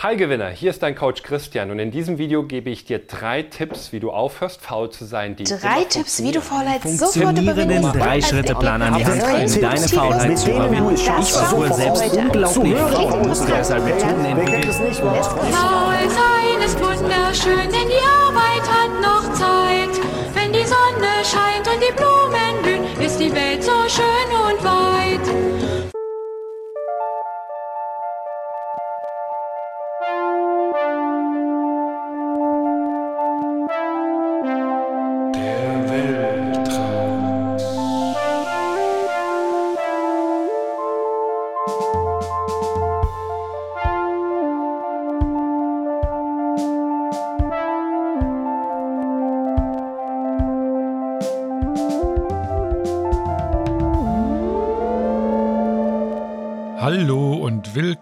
[0.00, 3.42] Hi Gewinner, hier ist dein Coach Christian und in diesem Video gebe ich dir drei
[3.42, 5.36] Tipps, wie du aufhörst, faul zu sein.
[5.36, 10.38] Die drei Tipps, wie du Faulheit sofort Funktionierenden Drei-Schritte-Plan an die Hand kriegen, deine Faulheit
[10.38, 10.96] zu überwinden.
[10.96, 14.70] Ich versuche selbst unglaublich faul und musste deshalb Methoden entwickeln.
[14.92, 17.70] Faul sein ist wunderschön,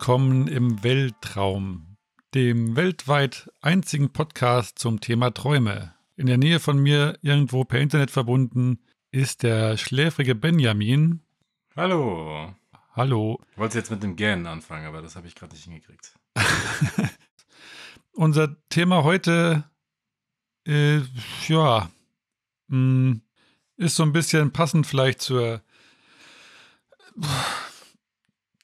[0.05, 1.97] willkommen im Weltraum,
[2.35, 5.95] dem weltweit einzigen Podcast zum Thema Träume.
[6.15, 8.81] In der Nähe von mir, irgendwo per Internet verbunden,
[9.13, 11.23] ist der schläfrige Benjamin.
[11.75, 12.55] Hallo.
[12.93, 13.41] Hallo.
[13.53, 16.13] Ich wollte jetzt mit dem Gähnen anfangen, aber das habe ich gerade nicht hingekriegt.
[18.13, 19.65] Unser Thema heute,
[20.67, 21.01] äh,
[21.49, 21.91] ja,
[22.67, 23.21] mh,
[23.79, 25.63] ist so ein bisschen passend vielleicht zur,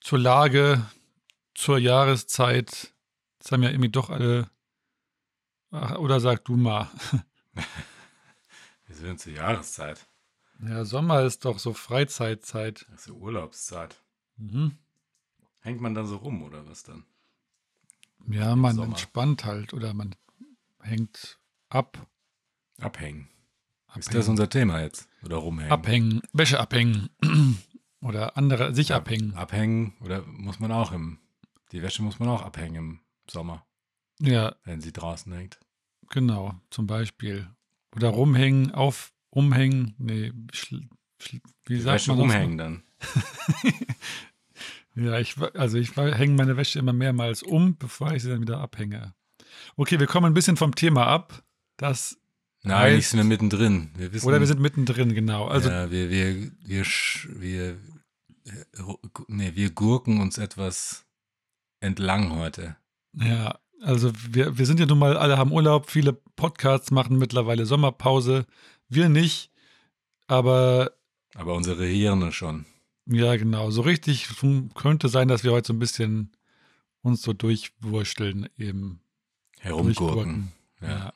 [0.02, 0.84] zur Lage,
[1.60, 2.92] zur Jahreszeit.
[3.38, 4.50] Das haben ja irgendwie doch alle.
[5.70, 6.90] Ach, oder sag du mal.
[8.86, 10.06] Wir sind zur Jahreszeit.
[10.66, 12.86] Ja, Sommer ist doch so Freizeitzeit.
[12.90, 14.02] Das ist ja Urlaubszeit.
[14.36, 14.76] Mhm.
[15.60, 17.04] Hängt man da so rum oder was dann?
[18.28, 18.88] Ja, man Sommer.
[18.88, 20.14] entspannt halt oder man
[20.80, 22.06] hängt ab.
[22.78, 23.28] Abhängen.
[23.96, 24.16] Ist Abhängen.
[24.18, 25.08] das unser Thema jetzt?
[25.24, 25.72] Oder rumhängen?
[25.72, 27.10] Abhängen, Wäsche abhängen
[28.00, 29.34] oder andere sich Ab- abhängen.
[29.34, 31.18] Abhängen oder muss man auch im.
[31.72, 33.64] Die Wäsche muss man auch abhängen im Sommer,
[34.20, 35.58] Ja, wenn sie draußen hängt.
[36.08, 37.48] genau, zum Beispiel.
[37.96, 42.82] Oder rumhängen, auf, umhängen, nee, schl, schl, wie Die sagt Wäsche man sonst umhängen dann.
[44.96, 48.58] Ja, ich, also ich hänge meine Wäsche immer mehrmals um, bevor ich sie dann wieder
[48.58, 49.14] abhänge.
[49.76, 51.44] Okay, wir kommen ein bisschen vom Thema ab.
[51.76, 52.18] Das,
[52.62, 53.90] Nein, Heißt- sind wir mittendrin.
[53.96, 55.46] Wir wissen, oder wir sind mittendrin, genau.
[55.46, 58.94] Also ja, wir, wir, wir, wir, äh,
[59.28, 61.06] nee, wir gurken uns etwas
[61.80, 62.76] entlang heute.
[63.14, 67.66] Ja, also wir, wir sind ja nun mal, alle haben Urlaub, viele Podcasts machen mittlerweile
[67.66, 68.46] Sommerpause.
[68.88, 69.50] Wir nicht,
[70.26, 70.92] aber
[71.34, 72.66] Aber unsere Hirne schon.
[73.06, 74.28] ja, genau, so richtig
[74.74, 76.32] könnte sein, dass wir heute so ein bisschen
[77.02, 79.00] uns so durchwursteln, eben
[79.58, 80.52] Herumgurken.
[80.80, 81.12] Ja.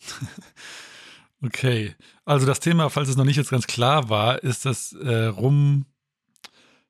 [1.42, 1.94] okay,
[2.24, 5.84] also das Thema, falls es noch nicht jetzt ganz klar war, ist das äh, Rum,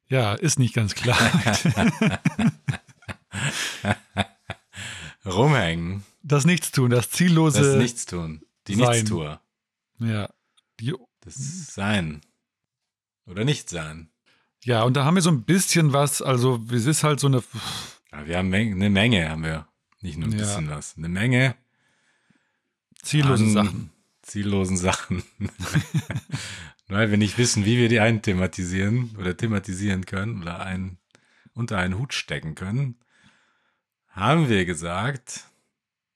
[0.08, 1.18] ja, ist nicht ganz klar.
[5.24, 6.04] Rumhängen.
[6.22, 8.42] das Nichtstun, das ziellose, Das Nichtstun.
[8.68, 8.90] Die Sein.
[8.90, 9.40] Nichtstour.
[9.98, 10.30] ja,
[10.80, 11.34] die Das
[11.74, 12.20] Sein.
[13.26, 14.08] Oder Nichtsein.
[14.64, 17.42] Ja, und da haben wir so ein bisschen was, also es ist halt so eine,
[18.10, 19.66] Aber wir haben eine Menge, haben wir.
[20.00, 20.38] Nicht nur ein Ja.
[20.38, 20.96] bisschen was.
[20.96, 21.56] Eine Menge
[23.02, 23.90] ziellose an Sachen.
[24.22, 25.22] ziellosen Sachen.
[26.88, 30.98] Weil wir nicht wissen, wie wir die einthematisieren oder thematisieren können oder einen,
[31.54, 32.96] unter einen Hut stecken können,
[34.16, 35.44] haben wir gesagt,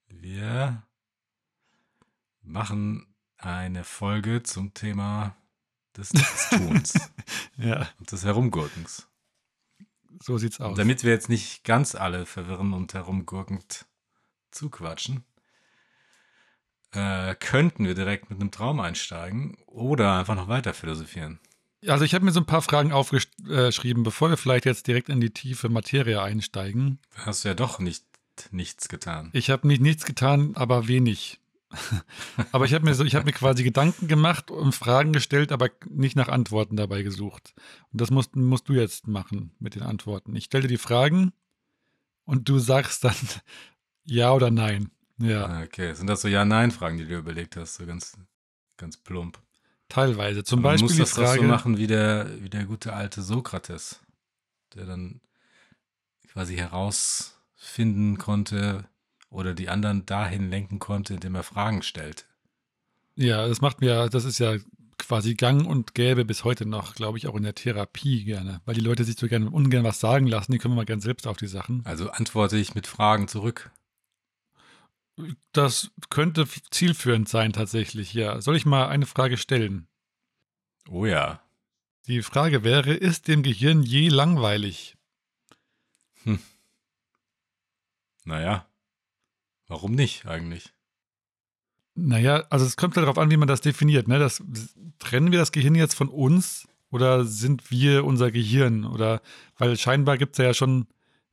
[0.08, 0.82] wir
[2.42, 3.06] machen
[3.36, 5.36] eine Folge zum Thema
[5.96, 6.94] des Nichtstuns
[7.58, 9.06] Ja, und des Herumgurkens.
[10.18, 10.70] so sieht's aus.
[10.70, 13.84] Und damit wir jetzt nicht ganz alle verwirren und herumgurkend
[14.50, 15.22] zuquatschen,
[16.92, 21.38] äh, könnten wir direkt mit einem Traum einsteigen oder einfach noch weiter philosophieren.
[21.86, 25.20] Also ich habe mir so ein paar Fragen aufgeschrieben, bevor wir vielleicht jetzt direkt in
[25.20, 26.98] die tiefe Materie einsteigen.
[27.14, 28.04] Hast du ja doch nicht
[28.52, 29.30] nichts getan.
[29.32, 31.40] Ich habe nicht nichts getan, aber wenig.
[32.52, 35.68] aber ich habe mir so, ich habe mir quasi Gedanken gemacht und Fragen gestellt, aber
[35.88, 37.54] nicht nach Antworten dabei gesucht.
[37.92, 40.34] Und das musst, musst du jetzt machen mit den Antworten.
[40.36, 41.32] Ich stelle dir die Fragen
[42.24, 43.14] und du sagst dann
[44.04, 44.90] ja oder nein.
[45.18, 48.16] Ja, Ah, Okay, sind das so Ja-Nein-Fragen, die du dir überlegt hast, so ganz,
[48.78, 49.38] ganz plump.
[49.90, 50.44] Teilweise.
[50.44, 51.40] Zum man Beispiel muss die das doch Frage.
[51.40, 54.00] so machen wie der, wie der gute alte Sokrates,
[54.74, 55.20] der dann
[56.32, 58.84] quasi herausfinden konnte
[59.28, 62.26] oder die anderen dahin lenken konnte, indem er Fragen stellt.
[63.16, 64.56] Ja, das macht mir, das ist ja
[64.98, 68.74] quasi gang und gäbe bis heute noch, glaube ich, auch in der Therapie gerne, weil
[68.74, 71.36] die Leute sich so gerne ungern was sagen lassen, die kommen mal ganz selbst auf
[71.36, 71.82] die Sachen.
[71.84, 73.70] Also antworte ich mit Fragen zurück.
[75.52, 78.40] Das könnte zielführend sein tatsächlich, ja.
[78.40, 79.86] Soll ich mal eine Frage stellen?
[80.88, 81.42] Oh ja.
[82.06, 84.96] Die Frage wäre, ist dem Gehirn je langweilig?
[88.24, 88.66] Naja,
[89.66, 90.72] warum nicht eigentlich?
[91.94, 94.08] Naja, also es kommt halt darauf an, wie man das definiert.
[94.08, 94.18] Ne?
[94.18, 94.42] Das,
[95.00, 98.84] trennen wir das Gehirn jetzt von uns oder sind wir unser Gehirn?
[98.84, 99.20] Oder
[99.58, 100.86] weil scheinbar gibt es ja schon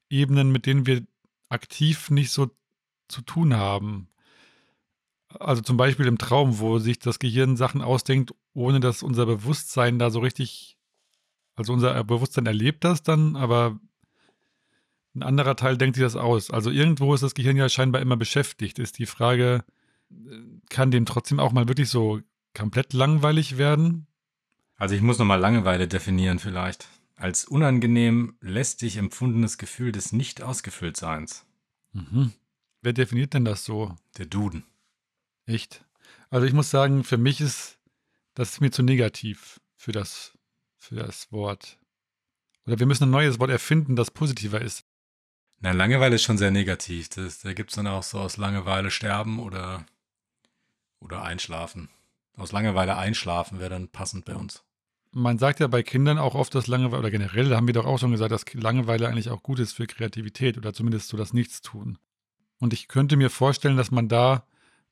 [0.10, 1.06] Ebenen, mit denen wir
[1.50, 2.50] aktiv nicht so
[3.08, 4.10] zu tun haben.
[5.40, 10.00] Also zum Beispiel im Traum, wo sich das Gehirn Sachen ausdenkt, ohne dass unser Bewusstsein
[10.00, 10.78] da so richtig,
[11.56, 13.80] also unser Bewusstsein erlebt das dann, aber
[15.16, 16.52] ein anderer Teil denkt sich das aus.
[16.52, 18.80] Also irgendwo ist das Gehirn ja scheinbar immer beschäftigt.
[18.80, 19.64] Ist die Frage,
[20.70, 22.22] kann dem trotzdem auch mal wirklich so
[22.54, 24.08] komplett langweilig werden?
[24.76, 26.88] Also ich muss nochmal Langeweile definieren vielleicht.
[27.16, 31.46] Als unangenehm, lästig empfundenes Gefühl des Nicht-Ausgefülltseins.
[31.94, 32.32] Mhm.
[32.88, 33.98] Wer definiert denn das so?
[34.18, 34.64] Der Duden.
[35.46, 35.84] Echt?
[36.30, 37.80] Also ich muss sagen, für mich ist
[38.34, 40.38] das ist mir zu negativ für das,
[40.78, 41.78] für das Wort.
[42.66, 44.86] Oder wir müssen ein neues Wort erfinden, das positiver ist.
[45.60, 47.10] Na, Langeweile ist schon sehr negativ.
[47.10, 49.86] Das, da gibt es dann auch so aus Langeweile sterben oder,
[51.02, 51.90] oder einschlafen.
[52.38, 54.64] Aus Langeweile einschlafen wäre dann passend bei uns.
[55.12, 58.00] Man sagt ja bei Kindern auch oft, dass Langeweile, oder generell haben wir doch auch
[58.00, 61.98] schon gesagt, dass Langeweile eigentlich auch gut ist für Kreativität oder zumindest so das Nichtstun.
[62.60, 64.44] Und ich könnte mir vorstellen, dass man da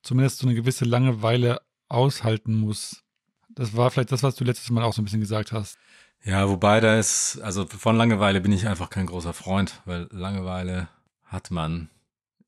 [0.02, 3.02] zumindest so eine gewisse Langeweile aushalten muss.
[3.48, 5.78] Das war vielleicht das, was du letztes Mal auch so ein bisschen gesagt hast.
[6.24, 10.88] Ja, wobei da ist, also von Langeweile bin ich einfach kein großer Freund, weil Langeweile
[11.24, 11.88] hat man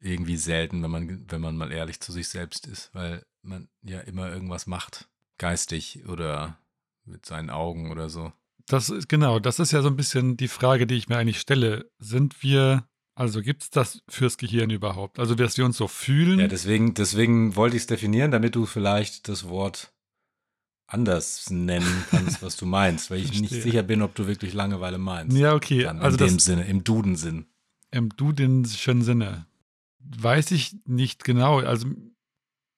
[0.01, 4.01] irgendwie selten, wenn man, wenn man mal ehrlich zu sich selbst ist, weil man ja
[4.01, 6.59] immer irgendwas macht, geistig oder
[7.05, 8.33] mit seinen Augen oder so.
[8.67, 11.41] Das ist genau, das ist ja so ein bisschen die Frage, die ich mir eigentlich
[11.41, 11.91] stelle.
[11.99, 12.87] Sind wir,
[13.19, 15.19] also gibt es das fürs Gehirn überhaupt?
[15.19, 16.39] Also, dass wir uns so fühlen?
[16.39, 19.93] Ja, deswegen, deswegen wollte ich es definieren, damit du vielleicht das Wort
[20.87, 24.99] anders nennen kannst, was du meinst, weil ich nicht sicher bin, ob du wirklich Langeweile
[24.99, 25.37] meinst.
[25.37, 25.83] Ja, okay.
[25.83, 27.47] Dann also in dem Sinne, im Duden-Sinn.
[27.91, 29.47] Im Dudenschen Sinne.
[29.99, 31.59] Weiß ich nicht genau.
[31.59, 31.89] Also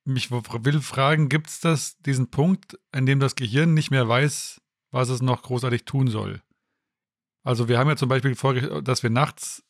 [0.04, 4.62] mich will fragen, gibt es das, diesen Punkt, an dem das Gehirn nicht mehr weiß,
[4.90, 6.40] was es noch großartig tun soll?
[7.42, 8.34] Also wir haben ja zum Beispiel,
[8.82, 9.62] dass wir nachts,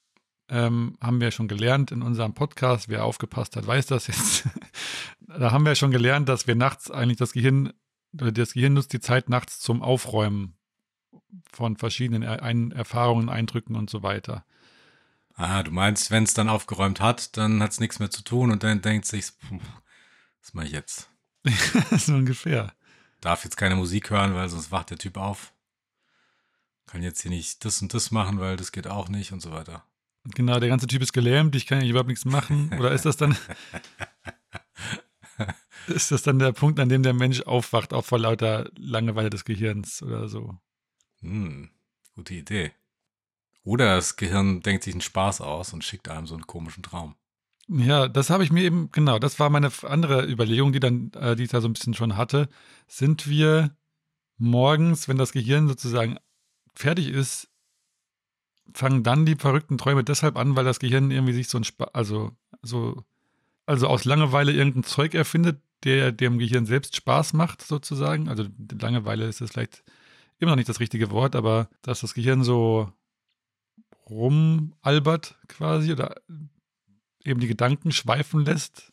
[0.51, 4.49] ähm, haben wir schon gelernt in unserem Podcast, wer aufgepasst hat, weiß das jetzt.
[5.21, 7.73] da haben wir schon gelernt, dass wir nachts eigentlich das Gehirn,
[8.13, 10.57] das Gehirn nutzt die Zeit nachts zum Aufräumen
[11.53, 12.43] von verschiedenen er
[12.77, 14.45] Erfahrungen, Eindrücken und so weiter.
[15.35, 18.51] Ah, du meinst, wenn es dann aufgeräumt hat, dann hat es nichts mehr zu tun
[18.51, 19.33] und dann denkt sich,
[20.41, 21.09] was mache ich jetzt?
[21.97, 22.75] so ungefähr.
[23.21, 25.53] Darf jetzt keine Musik hören, weil sonst wacht der Typ auf.
[26.87, 29.53] Kann jetzt hier nicht das und das machen, weil das geht auch nicht und so
[29.53, 29.85] weiter.
[30.35, 32.71] Genau, der ganze Typ ist gelähmt, ich kann ja überhaupt nichts machen.
[32.79, 33.37] Oder ist das dann.
[35.89, 39.45] ist das dann der Punkt, an dem der Mensch aufwacht, auch vor lauter Langeweile des
[39.45, 40.59] Gehirns oder so?
[41.21, 41.71] Hm,
[42.15, 42.73] gute Idee.
[43.63, 47.15] Oder das Gehirn denkt sich einen Spaß aus und schickt einem so einen komischen Traum.
[47.69, 51.37] Ja, das habe ich mir eben, genau, das war meine andere Überlegung, die dann, äh,
[51.37, 52.49] die ich da so ein bisschen schon hatte.
[52.89, 53.77] Sind wir
[54.39, 56.19] morgens, wenn das Gehirn sozusagen
[56.75, 57.50] fertig ist,
[58.75, 61.91] fangen dann die verrückten Träume deshalb an, weil das Gehirn irgendwie sich so ein, Spa
[61.93, 62.33] also,
[62.63, 63.05] so,
[63.67, 68.29] also aus Langeweile irgendein Zeug erfindet, der dem Gehirn selbst Spaß macht, sozusagen.
[68.29, 68.47] Also
[68.81, 69.83] Langeweile ist das vielleicht
[70.39, 72.93] immer noch nicht das richtige Wort, aber dass das Gehirn so
[74.09, 76.17] rumalbert quasi oder
[77.25, 78.93] eben die Gedanken schweifen lässt,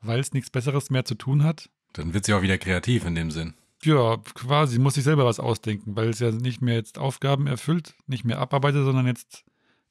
[0.00, 1.70] weil es nichts Besseres mehr zu tun hat.
[1.94, 3.54] Dann wird sie auch wieder kreativ in dem Sinn.
[3.84, 7.94] Ja, quasi, muss sich selber was ausdenken, weil es ja nicht mehr jetzt Aufgaben erfüllt,
[8.06, 9.44] nicht mehr abarbeitet, sondern jetzt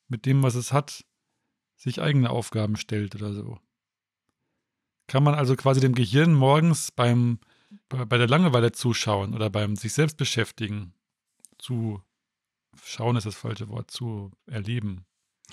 [0.08, 1.06] mit dem, was es hat,
[1.76, 3.60] sich eigene Aufgaben stellt oder so.
[5.08, 7.40] Kann man also quasi dem Gehirn morgens beim,
[7.90, 10.94] bei der Langeweile zuschauen oder beim sich selbst beschäftigen,
[11.58, 12.02] zu
[12.82, 15.06] schauen ist das falsche Wort, zu erleben.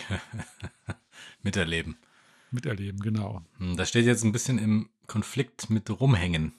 [1.42, 1.98] Miterleben.
[2.50, 3.42] Miterleben, genau.
[3.58, 6.54] Hm, das steht jetzt ein bisschen im Konflikt mit rumhängen.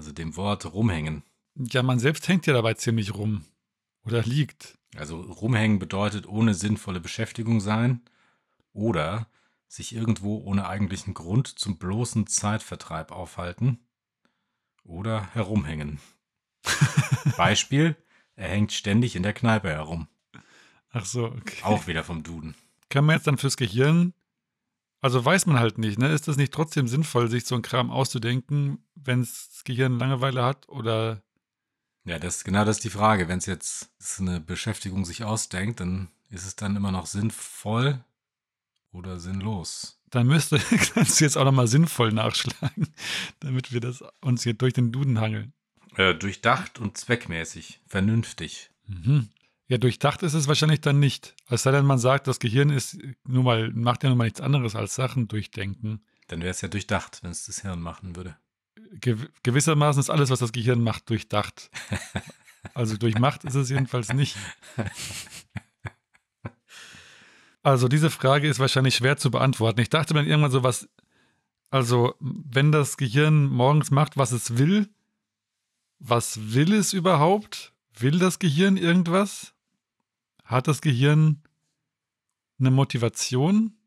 [0.00, 1.24] Also dem Wort rumhängen.
[1.56, 3.44] Ja, man selbst hängt ja dabei ziemlich rum.
[4.02, 4.78] Oder liegt.
[4.96, 8.00] Also rumhängen bedeutet ohne sinnvolle Beschäftigung sein
[8.72, 9.28] oder
[9.68, 13.78] sich irgendwo ohne eigentlichen Grund zum bloßen Zeitvertreib aufhalten
[14.84, 16.00] oder herumhängen.
[17.36, 17.94] Beispiel,
[18.36, 20.08] er hängt ständig in der Kneipe herum.
[20.92, 21.62] Ach so, okay.
[21.62, 22.54] Auch wieder vom Duden.
[22.88, 24.14] Kann man jetzt dann fürs Gehirn,
[25.00, 26.12] also weiß man halt nicht, ne?
[26.12, 30.68] Ist das nicht trotzdem sinnvoll, sich so ein Kram auszudenken, wenn das Gehirn Langeweile hat
[30.68, 31.22] oder?
[32.04, 33.28] Ja, das ist genau das ist die Frage.
[33.28, 38.04] Wenn es jetzt eine Beschäftigung sich ausdenkt, dann ist es dann immer noch sinnvoll
[38.92, 40.00] oder sinnlos.
[40.10, 40.58] Dann müsste,
[40.94, 42.88] kannst du jetzt auch nochmal sinnvoll nachschlagen,
[43.40, 45.52] damit wir das uns hier durch den Duden hangeln.
[45.96, 48.70] Äh, durchdacht und zweckmäßig, vernünftig.
[48.86, 49.28] Mhm.
[49.70, 51.36] Ja, durchdacht ist es wahrscheinlich dann nicht.
[51.48, 54.40] Es sei denn, man sagt, das Gehirn ist nur mal, macht ja nun mal nichts
[54.40, 56.04] anderes als Sachen durchdenken.
[56.26, 58.36] Dann wäre es ja durchdacht, wenn es das Hirn machen würde.
[58.94, 61.70] Ge gewissermaßen ist alles, was das Gehirn macht, durchdacht.
[62.74, 64.36] Also durchmacht ist es jedenfalls nicht.
[67.62, 69.80] Also diese Frage ist wahrscheinlich schwer zu beantworten.
[69.80, 70.88] Ich dachte mir irgendwann so was,
[71.70, 74.88] also wenn das Gehirn morgens macht, was es will,
[75.98, 77.74] was will es überhaupt?
[77.98, 79.54] Will das Gehirn irgendwas?
[80.50, 81.42] Hat das Gehirn
[82.58, 83.78] eine Motivation,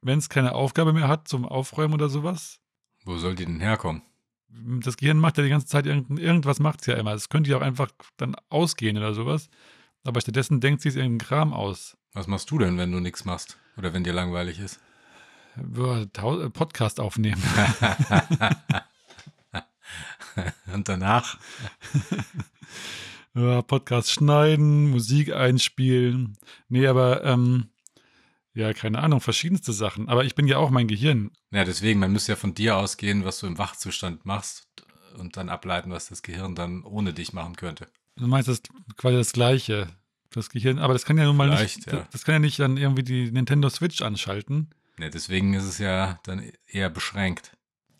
[0.00, 2.58] wenn es keine Aufgabe mehr hat zum Aufräumen oder sowas?
[3.04, 4.00] Wo soll die denn herkommen?
[4.48, 7.12] Das Gehirn macht ja die ganze Zeit irgend, irgendwas, macht es ja immer.
[7.12, 9.50] Es könnte ja auch einfach dann ausgehen oder sowas.
[10.04, 11.98] Aber stattdessen denkt sie es irgendeinen Kram aus.
[12.14, 13.58] Was machst du denn, wenn du nichts machst?
[13.76, 14.80] Oder wenn dir langweilig ist?
[16.54, 17.42] Podcast aufnehmen.
[20.72, 21.36] Und danach?
[23.38, 26.36] ja, Podcast schneiden, Musik einspielen.
[26.68, 27.68] Nee, aber ähm,
[28.54, 30.08] ja, keine Ahnung, verschiedenste Sachen.
[30.08, 31.30] Aber ich bin ja auch mein Gehirn.
[31.50, 34.68] Ja, deswegen, man müsste ja von dir ausgehen, was du im Wachzustand machst
[35.16, 37.88] und dann ableiten, was das Gehirn dann ohne dich machen könnte.
[38.16, 38.62] Du meinst das
[38.96, 39.88] quasi das Gleiche.
[40.30, 42.06] Das Gehirn, aber das kann ja nun mal Vielleicht, nicht, ja.
[42.12, 44.68] das kann ja nicht dann irgendwie die Nintendo Switch anschalten.
[44.98, 47.56] Ne, deswegen ist es ja dann eher beschränkt.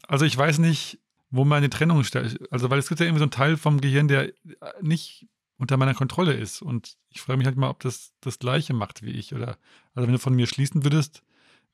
[0.07, 0.99] Also ich weiß nicht,
[1.31, 2.41] wo meine Trennung stellt.
[2.53, 4.33] Also weil es gibt ja irgendwie so einen Teil vom Gehirn, der
[4.81, 5.27] nicht
[5.59, 6.63] unter meiner Kontrolle ist.
[6.63, 9.35] Und ich frage mich halt mal, ob das das Gleiche macht wie ich.
[9.35, 9.59] Oder
[9.95, 11.23] also wenn du von mir schließen würdest,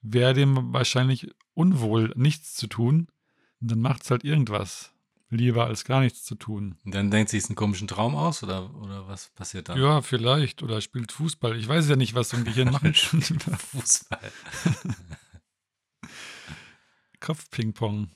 [0.03, 3.09] wäre dem wahrscheinlich unwohl, nichts zu tun.
[3.61, 4.91] Und dann macht es halt irgendwas.
[5.31, 6.77] Lieber als gar nichts zu tun.
[6.85, 9.81] Und dann denkt sich es einen komischen Traum aus oder, oder was passiert dann?
[9.81, 10.63] Ja, vielleicht.
[10.63, 11.57] Oder spielt Fußball.
[11.57, 12.95] Ich weiß ja nicht, was so ein Gehirn kann.
[12.95, 14.21] Fußball.
[17.21, 18.11] Kopfpingpong.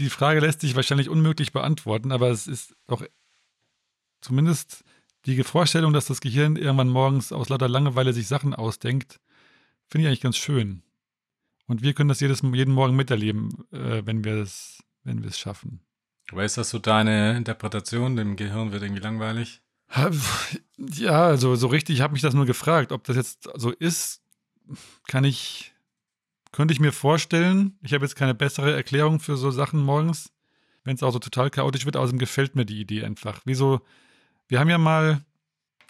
[0.00, 3.02] Die Frage lässt sich wahrscheinlich unmöglich beantworten, aber es ist auch
[4.20, 4.84] zumindest
[5.26, 9.20] die Vorstellung, dass das Gehirn irgendwann morgens aus lauter Langeweile sich Sachen ausdenkt,
[9.86, 10.82] finde ich eigentlich ganz schön.
[11.66, 15.38] Und wir können das jedes, jeden Morgen miterleben, äh, wenn wir es wenn wir es
[15.38, 15.80] schaffen.
[16.30, 18.16] Aber ist das so deine Interpretation?
[18.16, 19.62] Dem Gehirn wird irgendwie langweilig?
[20.76, 22.92] Ja, also so richtig habe mich das nur gefragt.
[22.92, 24.22] Ob das jetzt so ist,
[25.08, 25.74] kann ich,
[26.52, 27.78] könnte ich mir vorstellen.
[27.82, 30.32] Ich habe jetzt keine bessere Erklärung für so Sachen morgens,
[30.84, 31.96] wenn es auch so total chaotisch wird.
[31.96, 33.40] Außerdem gefällt mir die Idee einfach.
[33.44, 33.80] Wieso?
[34.48, 35.24] Wir haben ja mal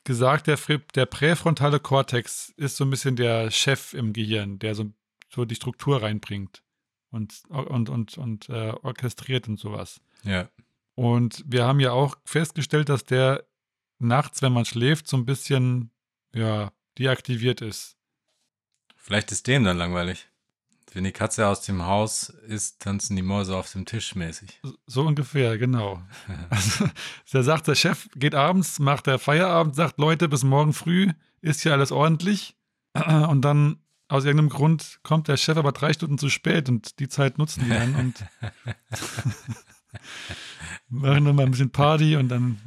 [0.05, 0.59] gesagt, der,
[0.95, 4.93] der präfrontale Kortex ist so ein bisschen der Chef im Gehirn, der so,
[5.29, 6.63] so die Struktur reinbringt
[7.11, 10.01] und, und, und, und äh, orchestriert und sowas.
[10.23, 10.49] Ja.
[10.95, 13.47] Und wir haben ja auch festgestellt, dass der
[13.99, 15.91] nachts, wenn man schläft, so ein bisschen,
[16.33, 17.97] ja, deaktiviert ist.
[18.97, 20.30] Vielleicht ist dem dann langweilig.
[20.95, 24.61] Wenn die Katze aus dem Haus ist, tanzen die Mäuse auf dem Tisch mäßig.
[24.87, 26.03] So ungefähr, genau.
[26.51, 26.89] also,
[27.33, 31.63] der sagt, der Chef geht abends, macht der Feierabend, sagt, Leute, bis morgen früh ist
[31.63, 32.57] hier alles ordentlich.
[32.95, 33.79] Und dann
[34.09, 37.63] aus irgendeinem Grund kommt der Chef aber drei Stunden zu spät und die Zeit nutzen
[37.63, 38.25] die dann und
[40.89, 42.61] machen nochmal ein bisschen Party und dann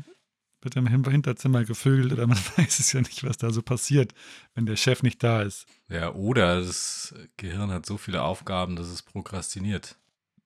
[0.63, 4.13] wird im Hinterzimmer gevögelt oder man weiß es ja nicht, was da so passiert,
[4.55, 5.65] wenn der Chef nicht da ist.
[5.89, 9.97] Ja, oder das Gehirn hat so viele Aufgaben, dass es prokrastiniert.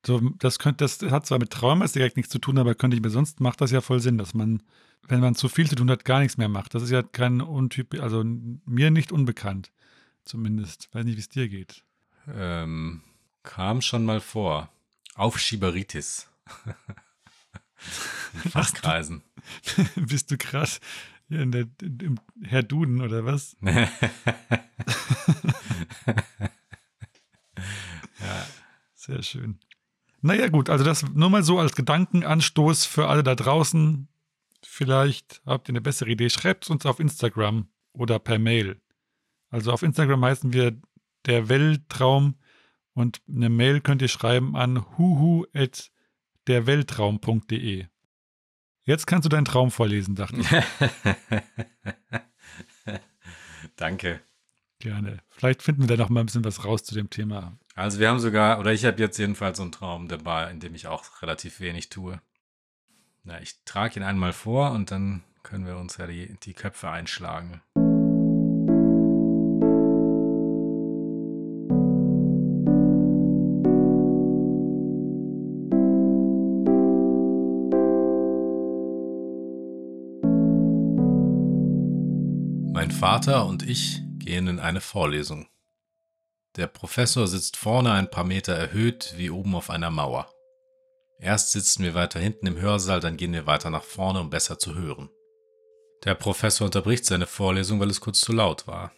[0.05, 3.03] So, das, könnte, das hat zwar mit Traumas direkt nichts zu tun, aber könnte ich
[3.03, 4.63] mir sonst macht das ja voll Sinn, dass man,
[5.07, 6.73] wenn man zu viel zu tun hat, gar nichts mehr macht.
[6.75, 9.71] Das ist ja kein Untyp, also mir nicht unbekannt
[10.23, 10.89] zumindest.
[10.93, 11.83] Weiß nicht, wie es dir geht.
[12.33, 13.01] Ähm,
[13.43, 14.69] kam schon mal vor.
[15.15, 16.29] Aufschieberitis.
[17.77, 19.23] Fachkreisen.
[19.95, 20.71] Bist du gerade
[21.29, 23.55] in der, im Herr Duden oder was?
[23.61, 23.87] ja.
[28.93, 29.59] Sehr schön.
[30.21, 34.07] Naja, gut, also das nur mal so als Gedankenanstoß für alle da draußen.
[34.63, 36.29] Vielleicht habt ihr eine bessere Idee.
[36.29, 38.81] Schreibt es uns auf Instagram oder per Mail.
[39.49, 40.79] Also auf Instagram heißen wir
[41.25, 42.35] der Weltraum
[42.93, 44.85] und eine Mail könnt ihr schreiben an
[46.47, 47.85] huhu@derweltraum.de.
[48.83, 50.47] Jetzt kannst du deinen Traum vorlesen, dachte ich.
[53.75, 54.21] Danke.
[54.79, 55.19] Gerne.
[55.29, 57.57] Vielleicht finden wir da noch mal ein bisschen was raus zu dem Thema.
[57.75, 60.75] Also wir haben sogar, oder ich habe jetzt jedenfalls so einen Traum dabei, in dem
[60.75, 62.21] ich auch relativ wenig tue.
[63.23, 66.89] Na, ich trage ihn einmal vor und dann können wir uns ja die, die Köpfe
[66.89, 67.61] einschlagen.
[83.17, 85.47] Vater und ich gehen in eine Vorlesung.
[86.55, 90.29] Der Professor sitzt vorne ein paar Meter erhöht, wie oben auf einer Mauer.
[91.19, 94.59] Erst sitzen wir weiter hinten im Hörsaal, dann gehen wir weiter nach vorne, um besser
[94.59, 95.09] zu hören.
[96.03, 98.91] Der Professor unterbricht seine Vorlesung, weil es kurz zu laut war.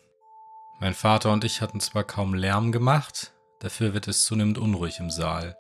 [0.82, 5.12] Mein Vater und ich hatten zwar kaum Lärm gemacht, dafür wird es zunehmend unruhig im
[5.12, 5.56] Saal.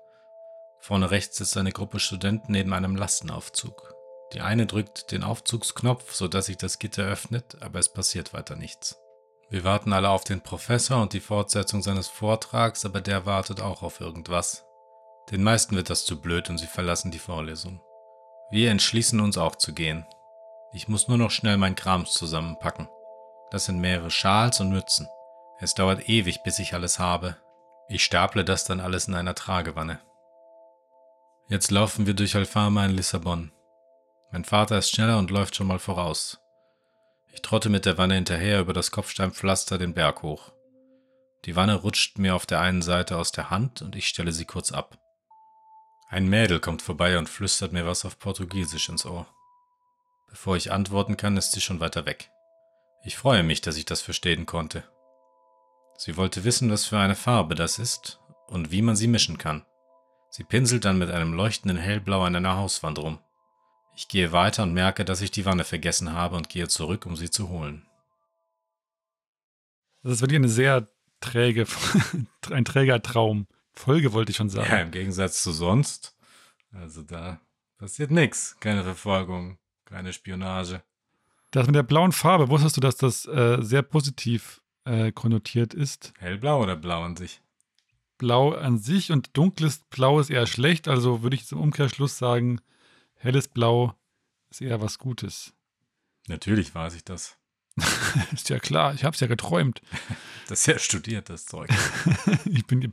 [0.82, 3.96] Vorne rechts sitzt eine Gruppe Studenten neben einem Lastenaufzug.
[4.34, 8.98] Die eine drückt den Aufzugsknopf, sodass sich das Gitter öffnet, aber es passiert weiter nichts.
[9.50, 13.82] Wir warten alle auf den Professor und die Fortsetzung seines Vortrags, aber der wartet auch
[13.82, 14.66] auf irgendwas.
[15.32, 17.82] Den meisten wird das zu blöd und sie verlassen die Vorlesung.
[18.52, 20.06] Wir entschließen uns auch zu gehen.
[20.74, 22.88] Ich muss nur noch schnell mein Krams zusammenpacken.
[23.50, 25.08] Das sind mehrere Schals und Mützen.
[25.60, 27.38] Es dauert ewig, bis ich alles habe.
[27.88, 30.00] Ich staple das dann alles in einer Tragewanne.
[31.48, 33.52] Jetzt laufen wir durch Alfama in Lissabon.
[34.32, 36.40] Mein Vater ist schneller und läuft schon mal voraus.
[37.34, 40.52] Ich trotte mit der Wanne hinterher über das Kopfsteinpflaster den Berg hoch.
[41.46, 44.46] Die Wanne rutscht mir auf der einen Seite aus der Hand und ich stelle sie
[44.46, 45.00] kurz ab.
[46.10, 49.28] Ein Mädel kommt vorbei und flüstert mir was auf Portugiesisch ins Ohr.
[50.30, 52.30] Bevor ich antworten kann, ist sie schon weiter weg.
[53.04, 54.84] Ich freue mich, dass ich das verstehen konnte.
[55.98, 59.66] Sie wollte wissen, was für eine Farbe das ist und wie man sie mischen kann.
[60.30, 63.20] Sie pinselt dann mit einem leuchtenden Hellblau an einer Hauswand rum.
[64.00, 67.18] Ich gehe weiter und merke, dass ich die Wanne vergessen habe und gehe zurück, um
[67.18, 67.86] sie zu holen.
[70.04, 70.88] Das ist wirklich eine sehr
[71.20, 71.66] träge,
[72.50, 73.46] ein träger Traum.
[73.74, 74.72] Folge wollte ich schon sagen.
[74.72, 76.16] Ja, im Gegensatz zu sonst.
[76.72, 77.42] Also da
[77.78, 78.56] passiert nichts.
[78.62, 80.82] Keine Verfolgung, keine Spionage.
[81.52, 86.14] Das mit der blauen Farbe, wusstest du, dass das äh, sehr positiv äh, konnotiert ist?
[86.20, 87.42] Hellblau oder blau an sich?
[88.18, 90.88] Blau an sich und dunkles Blau ist eher schlecht.
[90.88, 92.62] Also würde ich zum Umkehrschluss sagen,
[93.20, 93.96] helles Blau
[94.50, 95.54] ist eher was Gutes.
[96.28, 97.38] Natürlich weiß ich das.
[98.34, 99.82] ist ja klar, ich habe es ja geträumt.
[100.48, 101.70] Das ist ja studiert, das Zeug.
[102.46, 102.92] ich bin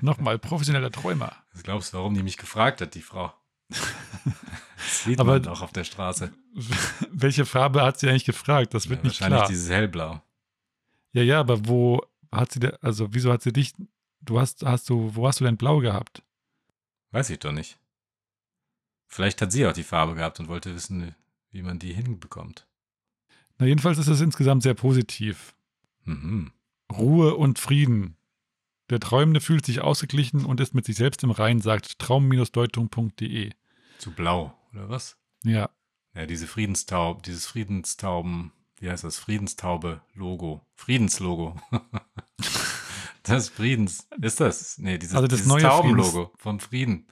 [0.00, 1.36] nochmal professioneller Träumer.
[1.52, 3.32] Was glaubst du, warum die mich gefragt hat, die Frau?
[3.68, 6.32] Das sieht Aber man auch auf der Straße.
[7.12, 8.74] Welche Farbe hat sie eigentlich gefragt?
[8.74, 9.48] Das wird ja, nicht wahrscheinlich klar.
[9.48, 10.20] dieses Hellblau.
[11.12, 13.72] Ja, ja, aber wo hat sie, also wieso hat sie dich,
[14.20, 16.24] du hast, hast du, wo hast du denn blau gehabt?
[17.12, 17.78] Weiß ich doch nicht.
[19.06, 21.14] Vielleicht hat sie auch die Farbe gehabt und wollte wissen,
[21.50, 22.66] wie man die hinbekommt.
[23.58, 25.54] Na, jedenfalls ist es insgesamt sehr positiv.
[26.04, 26.52] Mhm.
[26.92, 28.16] Ruhe und Frieden.
[28.90, 33.50] Der Träumende fühlt sich ausgeglichen und ist mit sich selbst im Reinen, sagt traum-deutung.de.
[33.98, 35.16] Zu blau, oder was?
[35.42, 35.70] Ja.
[36.14, 39.18] Ja, diese Friedenstaub, dieses Friedenstauben, wie heißt das?
[39.18, 40.64] Friedenstaube-Logo.
[40.74, 41.60] Friedenslogo.
[43.22, 44.78] das Friedens, ist das?
[44.78, 47.06] Nee, dieses, also das dieses Taubenlogo vom Frieden.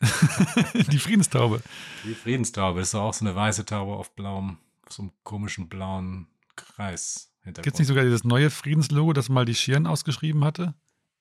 [0.90, 1.62] die Friedenstaube.
[2.04, 6.26] Die Friedenstaube ist auch so eine weiße Taube auf blauem, auf so einem komischen blauen
[6.56, 7.32] Kreis.
[7.44, 10.74] Gibt es nicht sogar dieses neue Friedenslogo, das mal die Schirn ausgeschrieben hatte?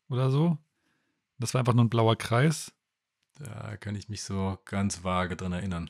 [0.09, 0.57] Oder so?
[1.37, 2.73] Das war einfach nur ein blauer Kreis.
[3.35, 5.89] Da kann ich mich so ganz vage dran erinnern.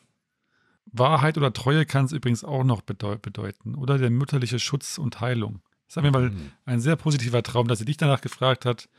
[0.85, 3.75] Wahrheit oder Treue kann es übrigens auch noch bedeuten.
[3.75, 5.61] Oder der mütterliche Schutz und Heilung.
[5.87, 6.51] Das ist auf jeden Fall mhm.
[6.65, 8.89] ein sehr positiver Traum, dass sie dich danach gefragt hat.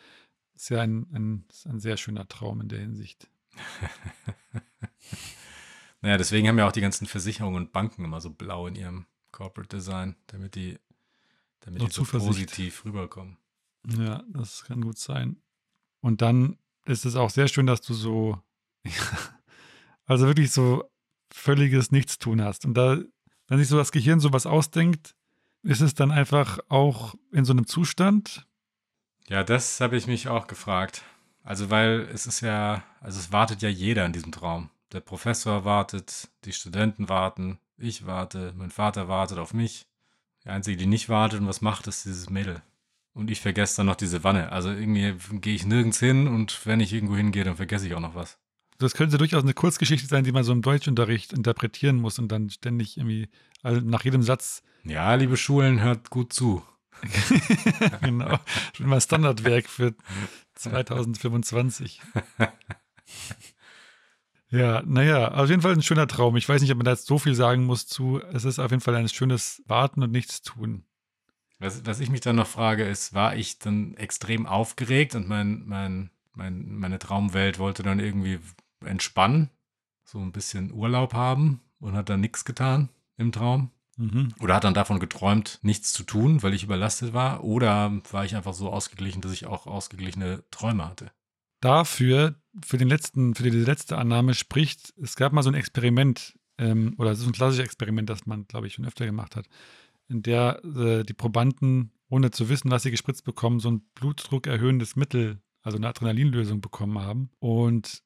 [0.55, 3.29] Ist ja ein, ein, ein sehr schöner Traum in der Hinsicht.
[6.01, 9.07] naja, deswegen haben ja auch die ganzen Versicherungen und Banken immer so blau in ihrem
[9.33, 10.79] Corporate Design, damit die,
[11.61, 13.37] damit die so positiv rüberkommen.
[13.87, 15.41] Ja, das kann gut sein.
[16.01, 18.39] Und dann ist es auch sehr schön, dass du so,
[20.07, 20.91] also wirklich so
[21.31, 22.65] völliges Nichtstun hast.
[22.65, 22.99] Und da,
[23.49, 25.15] wenn sich so das Gehirn sowas ausdenkt,
[25.63, 28.47] ist es dann einfach auch in so einem Zustand?
[29.29, 31.03] Ja, das habe ich mich auch gefragt.
[31.43, 34.71] Also, weil es ist ja, also es wartet ja jeder in diesem Traum.
[34.93, 39.87] Der Professor wartet, die Studenten warten, ich warte, mein Vater wartet auf mich.
[40.45, 42.63] Die Einzige, die nicht wartet und was macht, ist dieses Mädel.
[43.13, 44.53] Und ich vergesse dann noch diese Wanne.
[44.53, 48.01] Also irgendwie gehe ich nirgends hin und wenn ich irgendwo hingehe, dann vergesse ich auch
[48.01, 48.39] noch was.
[48.79, 52.49] Das könnte durchaus eine Kurzgeschichte sein, die man so im Deutschunterricht interpretieren muss und dann
[52.49, 53.29] ständig irgendwie
[53.63, 54.63] also nach jedem Satz.
[54.85, 56.63] Ja, liebe Schulen, hört gut zu.
[58.03, 58.39] genau.
[58.75, 59.95] Schon mal Standardwerk für
[60.61, 62.01] 2025.
[64.51, 66.37] ja, naja, auf jeden Fall ein schöner Traum.
[66.37, 68.21] Ich weiß nicht, ob man da jetzt so viel sagen muss zu.
[68.33, 70.85] Es ist auf jeden Fall ein schönes Warten und nichts tun.
[71.59, 75.63] Was, was ich mich dann noch frage, ist, war ich dann extrem aufgeregt und mein,
[75.67, 78.39] mein, mein, meine Traumwelt wollte dann irgendwie
[78.85, 79.51] entspannen,
[80.05, 83.71] so ein bisschen Urlaub haben und hat dann nichts getan im Traum?
[84.01, 84.33] Mhm.
[84.41, 87.45] Oder hat dann davon geträumt, nichts zu tun, weil ich überlastet war?
[87.45, 91.13] Oder war ich einfach so ausgeglichen, dass ich auch ausgeglichene Träume hatte?
[91.61, 96.39] Dafür, für, den letzten, für die letzte Annahme spricht, es gab mal so ein Experiment,
[96.57, 99.47] ähm, oder es ist ein klassisches Experiment, das man, glaube ich, schon öfter gemacht hat,
[100.09, 104.47] in der äh, die Probanden, ohne zu wissen, was sie gespritzt bekommen, so ein Blutdruck
[104.47, 107.29] erhöhendes Mittel, also eine Adrenalinlösung bekommen haben.
[107.39, 108.03] Und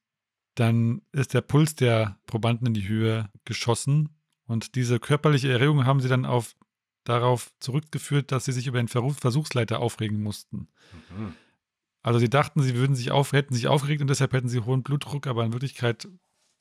[0.56, 4.13] dann ist der Puls der Probanden in die Höhe geschossen
[4.46, 6.54] Und diese körperliche Erregung haben sie dann auf,
[7.04, 10.68] darauf zurückgeführt, dass sie sich über den Versuchsleiter aufregen mussten.
[11.10, 11.34] Mhm.
[12.02, 14.82] Also sie dachten, sie würden sich auf, hätten sich aufgeregt und deshalb hätten sie hohen
[14.82, 16.06] Blutdruck, aber in Wirklichkeit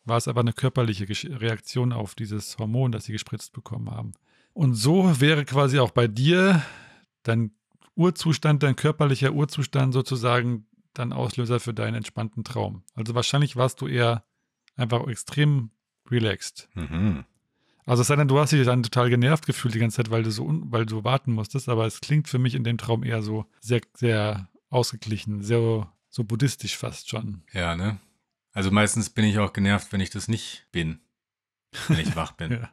[0.06, 1.08] war es aber eine körperliche
[1.42, 4.14] Reaktion auf dieses Hormon, das sie gespritzt bekommen haben.
[4.54, 6.64] Und so wäre quasi auch bei dir
[7.24, 7.52] dein
[7.96, 12.84] Urzustand, dein körperlicher Urzustand sozusagen dann Auslöser für deinen entspannten Traum.
[12.96, 14.24] Also wahrscheinlich warst du eher
[14.76, 15.72] einfach extrem
[16.10, 16.70] relaxed.
[16.76, 17.26] Mhm.
[17.86, 20.24] Also es sei denn, du hast dich dann total genervt gefühlt die ganze Zeit, weil
[20.24, 23.22] du so, weil du warten musstest, aber es klingt für mich in dem Traum eher
[23.22, 27.44] so sehr, sehr ausgeglichen, sehr so buddhistisch fast schon.
[27.52, 28.00] Ja, ne?
[28.54, 31.00] Also meistens bin ich auch genervt, wenn ich das nicht bin,
[31.88, 32.52] wenn ich wach bin.
[32.62, 32.70] Ja.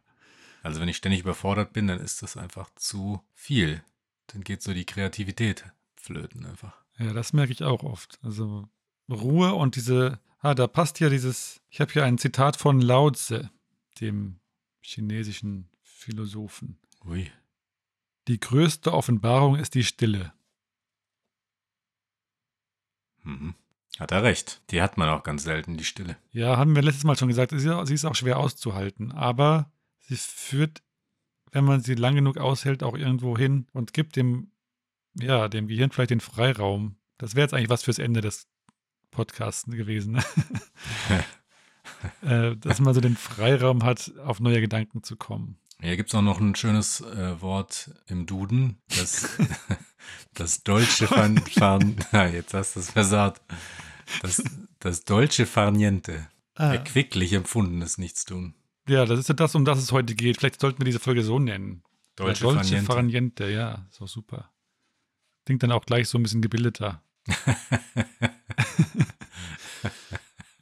[0.63, 3.83] Also wenn ich ständig überfordert bin, dann ist das einfach zu viel.
[4.27, 5.65] Dann geht so die Kreativität
[5.97, 6.77] flöten einfach.
[6.99, 8.19] Ja, das merke ich auch oft.
[8.23, 8.69] Also
[9.09, 13.11] Ruhe und diese, ah, da passt ja dieses, ich habe hier ein Zitat von Lao
[13.11, 13.49] Tse,
[14.03, 14.40] dem
[14.83, 16.79] chinesischen Philosophen.
[17.05, 17.31] Ui.
[18.29, 20.33] Die größte Offenbarung ist die Stille.
[23.23, 23.55] Mhm.
[23.99, 24.63] Hat er recht.
[24.71, 26.17] Die hat man auch ganz selten, die Stille.
[26.31, 30.83] Ja, haben wir letztes Mal schon gesagt, sie ist- auch schwer auszuhalten, aber sie führt,
[31.53, 34.53] wenn man sie lang genug aushält, auch irgendwo hin und gibt dem,
[35.21, 36.97] ja, dem Gehirn vielleicht den Freiraum.
[37.19, 38.47] Das wäre jetzt eigentlich was fürs Ende des
[39.11, 40.25] Podcasts gewesen, ne?
[42.23, 45.57] äh, dass man so den Freiraum hat, auf neue Gedanken zu kommen.
[45.81, 48.77] Hier gibt es auch noch ein schönes äh, Wort im Duden.
[48.89, 49.39] Das,
[50.35, 53.41] das Dolce fan, fan, ah, jetzt hast du es versagt.
[54.23, 54.43] Das,
[54.79, 56.29] das Dolce far niente.
[56.55, 56.75] Ah.
[56.75, 58.55] Erquicklich empfundenes Nichtstun.
[58.89, 60.39] Ja, das ist ja das, um das es heute geht.
[60.39, 61.83] Vielleicht sollten wir diese Folge so nennen.
[62.17, 62.83] Dolce Ja, far niente.
[62.85, 64.51] far niente, ja, ist auch super.
[65.47, 67.03] Klingt dann auch gleich so ein bisschen gebildeter.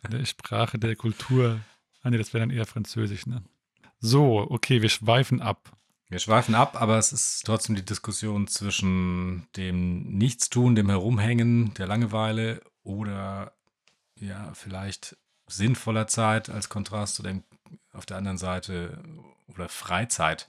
[0.09, 1.61] der Sprache, der Kultur.
[2.03, 3.43] Ah, nee, das wäre dann eher Französisch, ne?
[4.01, 5.73] So, okay, wir schweifen ab.
[6.09, 11.87] Wir schweifen ab, aber es ist trotzdem die Diskussion zwischen dem Nichtstun, dem Herumhängen, der
[11.87, 13.53] Langeweile oder
[14.15, 15.17] ja, vielleicht
[15.47, 17.45] sinnvoller Zeit als Kontrast zu dem
[17.93, 19.03] auf der anderen Seite
[19.49, 20.49] oder Freizeit.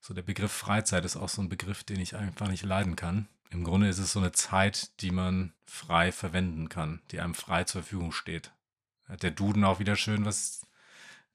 [0.00, 3.28] So der Begriff Freizeit ist auch so ein Begriff, den ich einfach nicht leiden kann.
[3.50, 7.64] Im Grunde ist es so eine Zeit, die man frei verwenden kann, die einem frei
[7.64, 8.52] zur Verfügung steht.
[9.10, 10.66] Hat der Duden auch wieder schön was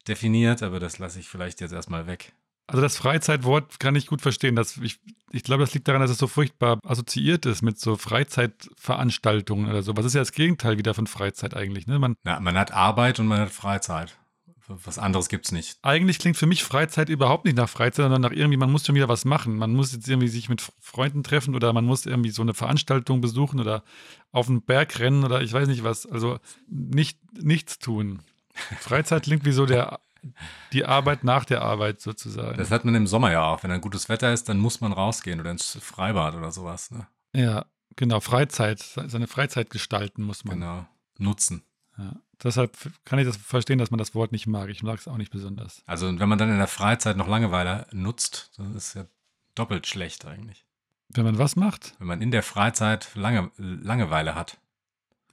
[0.08, 2.34] definiert, aber das lasse ich vielleicht jetzt erstmal weg.
[2.68, 4.56] Also das Freizeitwort kann ich gut verstehen.
[4.56, 5.00] Das, ich,
[5.32, 9.84] ich glaube, das liegt daran, dass es so furchtbar assoziiert ist mit so Freizeitveranstaltungen oder
[9.84, 9.96] so.
[9.96, 11.86] Was ist ja das Gegenteil wieder von Freizeit eigentlich?
[11.86, 12.00] Ne?
[12.00, 14.18] Man, Na, man hat Arbeit und man hat Freizeit.
[14.68, 15.78] Was anderes gibt's nicht.
[15.84, 18.96] eigentlich klingt für mich Freizeit überhaupt nicht nach Freizeit, sondern nach irgendwie, man muss schon
[18.96, 19.58] wieder was machen.
[19.58, 23.22] Man muss jetzt irgendwie sich mit Freunden treffen oder man muss irgendwie so eine Veranstaltung
[23.22, 23.84] besuchen oder
[24.32, 26.06] auf den Berg rennen oder ich weiß nicht was.
[26.06, 28.22] Also nicht nichts tun.
[28.80, 30.00] Freizeit klingt wie so der
[30.74, 32.58] die Arbeit nach der Arbeit sozusagen.
[32.58, 33.64] Das hat man im Sommer ja auch.
[33.64, 36.92] Wenn ein gutes Wetter ist, dann muss man rausgehen oder ins Freibad oder sowas.
[36.92, 37.08] Ne?
[37.34, 38.20] ja, genau.
[38.20, 40.60] Freizeit, seine Freizeit gestalten muss man.
[40.60, 40.86] Genau.
[41.18, 41.64] Nutzen.
[41.98, 42.14] Ja.
[42.44, 44.70] Deshalb kann ich das verstehen, dass man das Wort nicht mag.
[44.70, 45.82] Ich mag es auch nicht besonders.
[45.86, 49.06] Also wenn man dann in der Freizeit noch Langeweile nutzt, dann ist ja
[49.56, 50.66] doppelt schlecht eigentlich.
[51.10, 54.58] Wenn man was macht, Wenn man in der Freizeit Lange, Langeweile hat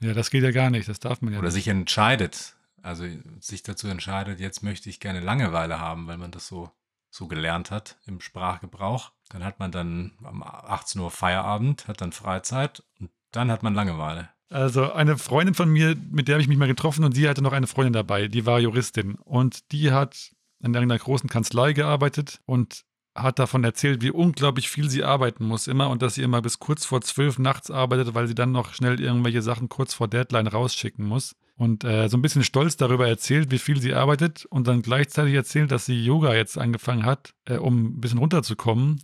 [0.03, 0.89] ja, das geht ja gar nicht.
[0.89, 1.55] Das darf man ja oder nicht.
[1.55, 3.07] sich entscheidet, also
[3.39, 6.71] sich dazu entscheidet, jetzt möchte ich gerne Langeweile haben, weil man das so,
[7.09, 9.13] so gelernt hat im Sprachgebrauch.
[9.29, 13.75] Dann hat man dann um 18 Uhr Feierabend, hat dann Freizeit und dann hat man
[13.75, 14.29] Langeweile.
[14.53, 17.43] Also eine Freundin von mir, mit der habe ich mich mal getroffen und sie hatte
[17.43, 22.41] noch eine Freundin dabei, die war Juristin und die hat in einer großen Kanzlei gearbeitet
[22.45, 22.85] und
[23.15, 26.59] hat davon erzählt, wie unglaublich viel sie arbeiten muss immer und dass sie immer bis
[26.59, 30.47] kurz vor zwölf nachts arbeitet, weil sie dann noch schnell irgendwelche Sachen kurz vor Deadline
[30.47, 31.35] rausschicken muss.
[31.57, 35.35] Und äh, so ein bisschen stolz darüber erzählt, wie viel sie arbeitet und dann gleichzeitig
[35.35, 39.03] erzählt, dass sie Yoga jetzt angefangen hat, äh, um ein bisschen runterzukommen.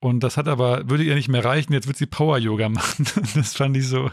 [0.00, 3.06] Und das hat aber, würde ihr nicht mehr reichen, jetzt wird sie Power-Yoga machen.
[3.34, 4.10] Das fand ich so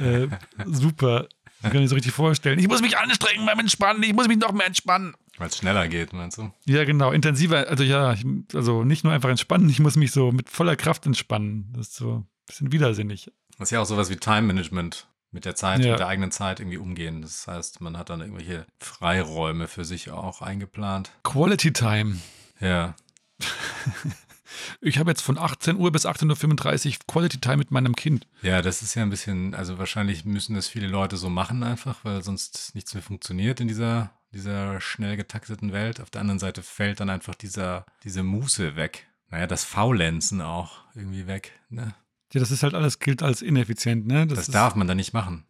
[0.00, 0.26] äh,
[0.66, 1.28] super.
[1.64, 2.58] Ich kann mir so richtig vorstellen.
[2.58, 5.14] Ich muss mich anstrengen beim Entspannen, ich muss mich noch mehr entspannen.
[5.38, 6.50] Weil es schneller geht, meinst du?
[6.66, 10.32] Ja, genau, intensiver, also ja, ich, also nicht nur einfach entspannen, ich muss mich so
[10.32, 11.72] mit voller Kraft entspannen.
[11.76, 13.30] Das ist so ein bisschen widersinnig.
[13.58, 15.06] Das ist ja auch sowas wie Time Management.
[15.34, 15.92] Mit der Zeit, Ja.
[15.92, 17.22] mit der eigenen Zeit irgendwie umgehen.
[17.22, 21.10] Das heißt, man hat dann irgendwelche Freiräume für sich auch eingeplant.
[21.22, 22.18] Quality Time.
[22.60, 22.94] Ja.
[24.80, 28.26] Ich habe jetzt von 18 Uhr bis 18.35 Uhr Quality Time mit meinem Kind.
[28.42, 32.04] Ja, das ist ja ein bisschen, also wahrscheinlich müssen das viele Leute so machen einfach,
[32.04, 36.00] weil sonst nichts mehr funktioniert in dieser, dieser schnell getakteten Welt.
[36.00, 39.06] Auf der anderen Seite fällt dann einfach dieser, diese Muße weg.
[39.30, 41.52] Naja, das Faulenzen auch irgendwie weg.
[41.70, 41.94] Ne?
[42.32, 44.26] Ja, das ist halt alles, gilt als ineffizient, ne?
[44.26, 45.44] Das, ist darf man dann nicht machen.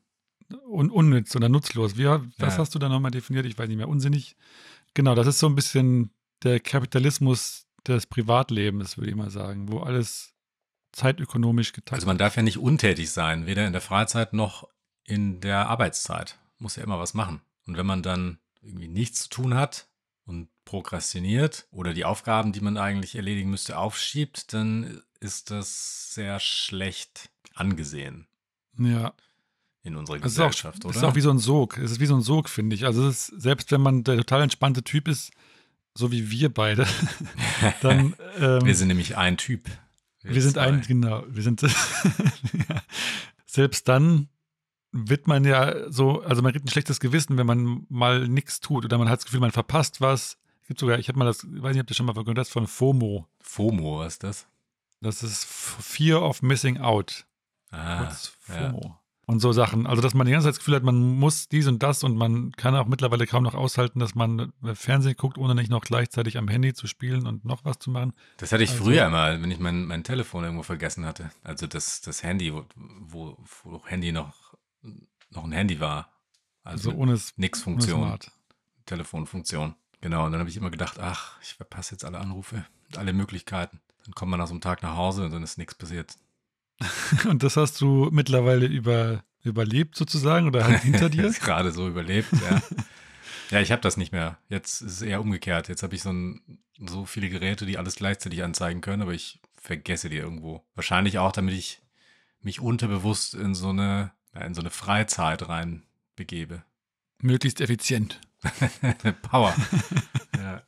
[0.69, 1.97] un unnütz oder nutzlos.
[1.97, 2.21] Wie, was
[2.55, 2.59] Ja.
[2.59, 3.47] hast du da nochmal definiert?
[3.47, 3.89] Ich weiß nicht mehr.
[3.89, 4.37] Unsinnig.
[4.95, 6.11] Genau, das ist so ein bisschen
[6.45, 10.35] der Kapitalismus des Privatlebens, würde ich mal sagen, wo alles
[10.93, 14.69] zeitökonomisch getaktet Also man darf ja nicht untätig sein, weder in der Freizeit noch
[15.05, 16.39] in der Arbeitszeit.
[16.59, 17.41] Muss ja immer was machen.
[17.67, 19.89] Und wenn man dann irgendwie nichts zu tun hat
[20.25, 26.39] und prokrastiniert oder die Aufgaben, die man eigentlich erledigen müsste, aufschiebt, dann ist das sehr
[26.41, 28.27] schlecht angesehen
[28.79, 29.13] Ja,
[29.83, 30.97] in unserer es ist auch, Gesellschaft, es oder?
[30.97, 31.79] ist auch wie so ein Sog.
[31.79, 32.85] Es ist wie so ein Sog, finde ich.
[32.85, 35.33] Also ist, selbst wenn man der total entspannte Typ ist,
[35.95, 36.87] so wie wir beide,
[37.81, 39.69] dann ähm, wir sind nämlich ein Typ.
[40.23, 40.63] Wir sind zwei.
[40.63, 41.71] ein, genau, wir sind, ja.
[43.45, 44.29] selbst dann
[44.93, 48.85] wird man ja so, also man kriegt ein schlechtes Gewissen, wenn man mal nichts tut
[48.85, 50.39] oder man hat das Gefühl, man verpasst was.
[50.61, 52.39] Es gibt sogar, ich habe mal das, ich weiß nicht, ob ihr schon mal gehört
[52.39, 53.27] hast, von FOMO.
[53.41, 54.47] FOMO, was ist das?
[55.01, 57.27] Das ist Fear of Missing Out.
[57.71, 58.73] Ah, Kurz ja.
[59.25, 59.87] Und so Sachen.
[59.87, 62.17] Also, dass man die ganze Zeit das Gefühl hat, man muss dies und das und
[62.17, 66.39] man kann auch mittlerweile kaum noch aushalten, dass man Fernsehen guckt, ohne nicht noch gleichzeitig
[66.39, 68.15] am Handy zu spielen und noch was zu machen.
[68.39, 71.31] Das hatte ich Also- früher mal, wenn ich mein, mein Telefon irgendwo vergessen hatte.
[71.45, 74.55] Also das, das Handy, wo, wo, wo Handy noch,
[75.31, 76.11] noch ein Handy war.
[76.65, 78.19] Also, Also ohne nix Funktion.
[78.87, 79.75] Telefonfunktion.
[80.01, 82.65] Genau, und dann habe ich immer gedacht, ach, ich verpasse jetzt alle Anrufe,
[82.97, 83.81] alle Möglichkeiten.
[84.05, 86.17] Dann kommt man nach so einem Tag nach Hause und dann ist nichts passiert.
[87.29, 91.31] Und das hast du mittlerweile über, überlebt sozusagen oder halt hinter dir?
[91.41, 92.63] Gerade so überlebt, ja.
[93.51, 94.39] ja, ich habe das nicht mehr.
[94.49, 95.69] Jetzt ist es eher umgekehrt.
[95.69, 99.41] Jetzt habe ich so, ein, so viele Geräte, die alles gleichzeitig anzeigen können, aber ich
[99.57, 100.65] vergesse die irgendwo.
[100.75, 101.81] Wahrscheinlich auch, damit ich
[102.41, 105.85] mich unterbewusst in so eine, in so eine Freizeit rein
[106.17, 106.65] begebe.
[107.21, 108.21] Möglichst effizient.
[109.23, 109.55] Power.
[110.37, 110.63] ja.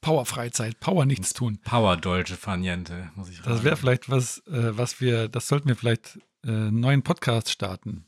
[0.00, 1.58] Power-Freizeit, Power nichts tun.
[1.64, 3.76] Power Dolce Faniente, muss ich Das wäre sagen.
[3.76, 8.06] vielleicht was, äh, was wir, das sollten wir vielleicht äh, einen neuen Podcast starten.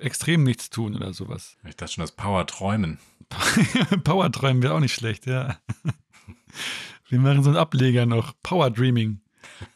[0.00, 1.56] Extrem nichts tun oder sowas.
[1.68, 2.98] Ich dachte schon, das Power Träumen.
[4.04, 5.58] Power träumen wäre auch nicht schlecht, ja.
[7.08, 8.32] Wir machen so einen Ableger noch.
[8.42, 9.20] Power Dreaming.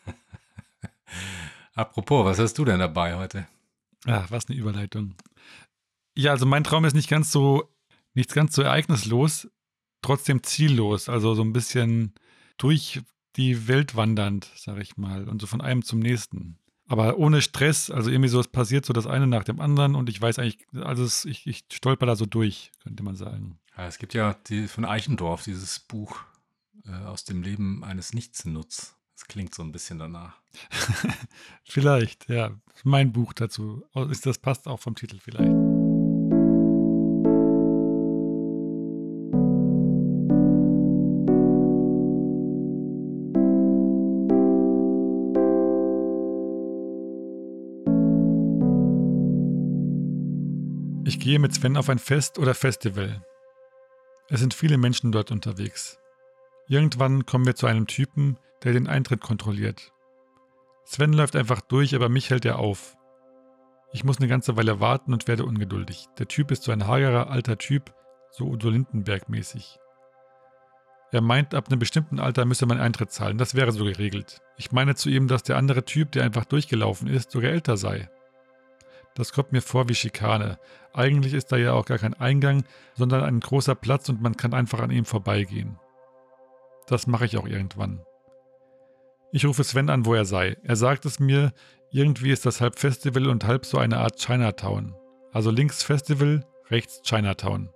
[1.75, 3.47] Apropos, was hast du denn dabei heute?
[4.07, 5.15] Ach, was eine Überleitung.
[6.17, 7.71] Ja, also mein Traum ist nicht ganz so,
[8.15, 9.49] nicht ganz so ereignislos,
[10.03, 11.09] trotzdem ziellos.
[11.09, 12.15] Also so ein bisschen
[12.59, 13.01] durch
[13.37, 16.59] die Welt wandernd, sag ich mal, und so von einem zum nächsten.
[16.89, 20.09] Aber ohne Stress, also irgendwie so, es passiert so das eine nach dem anderen und
[20.09, 23.59] ich weiß eigentlich, also es, ich, ich stolper da so durch, könnte man sagen.
[23.77, 26.21] Ja, es gibt ja die, von Eichendorff dieses Buch
[26.85, 28.95] äh, aus dem Leben eines Nichtsnutz.
[29.15, 30.41] Das klingt so ein bisschen danach.
[31.65, 32.53] Vielleicht, ja.
[32.85, 33.83] Mein Buch dazu.
[34.11, 35.76] Ist, das passt auch vom Titel vielleicht.
[51.27, 53.21] Gehe mit Sven auf ein Fest oder Festival.
[54.29, 55.99] Es sind viele Menschen dort unterwegs.
[56.69, 59.91] Irgendwann kommen wir zu einem Typen, der den Eintritt kontrolliliert.
[60.85, 62.97] Sven läuft einfach durch, aber mich hält er auf.
[63.93, 66.07] Ich muss eine ganze Weile warten und werde ungeduldig.
[66.17, 67.93] Der Typ ist so ein hagerer alter Typ,
[68.31, 69.81] so Udo Lindenberg mäßig.
[71.11, 74.43] Er meint, ab einem bestimmten Alter müsse man Eintritt zahlen, das wäre so geregelt.
[74.59, 78.09] Ich meine zu ihm, dass der andere Typ, der einfach durchgelaufen ist, sogar älter sei.
[79.17, 80.59] Das kommt mir vor wie Schikane.
[80.93, 84.53] Eigentlich ist da ja auch gar kein Eingang, sondern ein großer Platz und man kann
[84.53, 85.79] einfach an ihm vorbeigehen.
[86.87, 88.03] Das mache ich auch irgendwann.
[89.33, 90.59] Ich rufe Sven an, wo er sei.
[90.63, 91.53] Er sagt es mir,
[91.91, 94.95] irgendwie ist das halb Festival und halb so eine Art Chinatown.
[95.33, 97.71] Also links Festival, rechts Chinatown.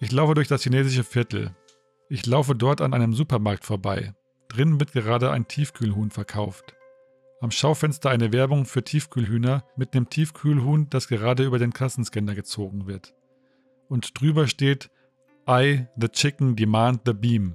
[0.00, 1.54] Ich laufe durch das chinesische Viertel.
[2.08, 4.14] Ich laufe dort an einem Supermarkt vorbei.
[4.48, 6.74] Drinnen wird gerade ein Tiefkühlhuhn verkauft.
[7.40, 12.88] Am Schaufenster eine Werbung für Tiefkühlhühner mit einem Tiefkühlhuhn, das gerade über den Kassenscanner gezogen
[12.88, 13.14] wird.
[13.88, 14.90] Und drüber steht
[15.48, 17.54] I, the chicken, demand the beam.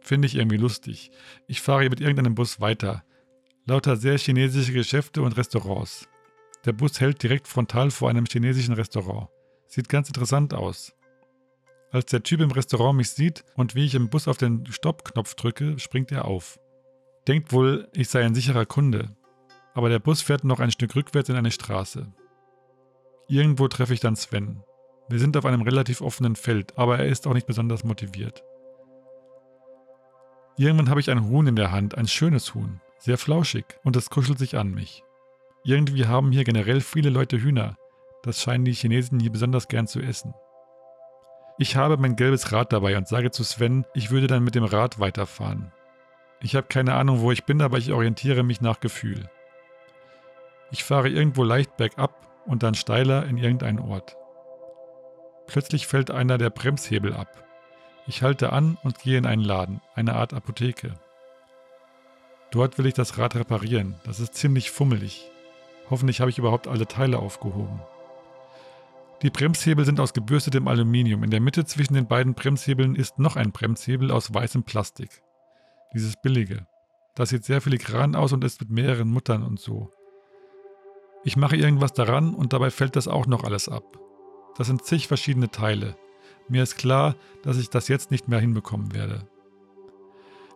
[0.00, 1.10] Finde ich irgendwie lustig.
[1.46, 3.04] Ich fahre mit irgendeinem Bus weiter.
[3.66, 6.08] Lauter sehr chinesische Geschäfte und Restaurants.
[6.64, 9.28] Der Bus hält direkt frontal vor einem chinesischen Restaurant.
[9.66, 10.94] Sieht ganz interessant aus.
[11.90, 15.34] Als der Typ im Restaurant mich sieht und wie ich im Bus auf den Stoppknopf
[15.34, 16.58] drücke, springt er auf.
[17.28, 19.14] Denkt wohl, ich sei ein sicherer Kunde.
[19.74, 22.10] Aber der Bus fährt noch ein Stück rückwärts in eine Straße.
[23.28, 24.62] Irgendwo treffe ich dann Sven.
[25.10, 28.42] Wir sind auf einem relativ offenen Feld, aber er ist auch nicht besonders motiviert.
[30.56, 34.08] Irgendwann habe ich ein Huhn in der Hand, ein schönes Huhn, sehr flauschig, und es
[34.08, 35.04] kuschelt sich an mich.
[35.64, 37.76] Irgendwie haben hier generell viele Leute Hühner.
[38.22, 40.32] Das scheinen die Chinesen hier besonders gern zu essen.
[41.58, 44.64] Ich habe mein gelbes Rad dabei und sage zu Sven, ich würde dann mit dem
[44.64, 45.72] Rad weiterfahren.
[46.40, 49.28] Ich habe keine Ahnung, wo ich bin, aber ich orientiere mich nach Gefühl.
[50.70, 54.16] Ich fahre irgendwo leicht bergab und dann steiler in irgendeinen Ort.
[55.46, 57.44] Plötzlich fällt einer der Bremshebel ab.
[58.06, 60.94] Ich halte an und gehe in einen Laden, eine Art Apotheke.
[62.50, 63.94] Dort will ich das Rad reparieren.
[64.04, 65.30] Das ist ziemlich fummelig.
[65.90, 67.80] Hoffentlich habe ich überhaupt alle Teile aufgehoben.
[69.22, 71.24] Die Bremshebel sind aus gebürstetem Aluminium.
[71.24, 75.22] In der Mitte zwischen den beiden Bremshebeln ist noch ein Bremshebel aus weißem Plastik.
[75.94, 76.66] Dieses billige.
[77.14, 79.90] Das sieht sehr filigran aus und ist mit mehreren Muttern und so.
[81.24, 83.84] Ich mache irgendwas daran und dabei fällt das auch noch alles ab.
[84.56, 85.96] Das sind zig verschiedene Teile.
[86.48, 89.26] Mir ist klar, dass ich das jetzt nicht mehr hinbekommen werde.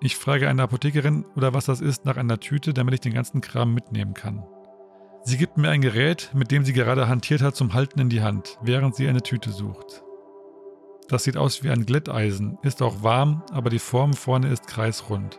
[0.01, 3.41] Ich frage eine Apothekerin oder was das ist nach einer Tüte, damit ich den ganzen
[3.41, 4.45] Kram mitnehmen kann.
[5.25, 8.23] Sie gibt mir ein Gerät, mit dem sie gerade hantiert hat, zum Halten in die
[8.23, 10.03] Hand, während sie eine Tüte sucht.
[11.13, 15.39] Das sieht aus wie ein Glätteisen, ist auch warm, aber die Form vorne ist kreisrund.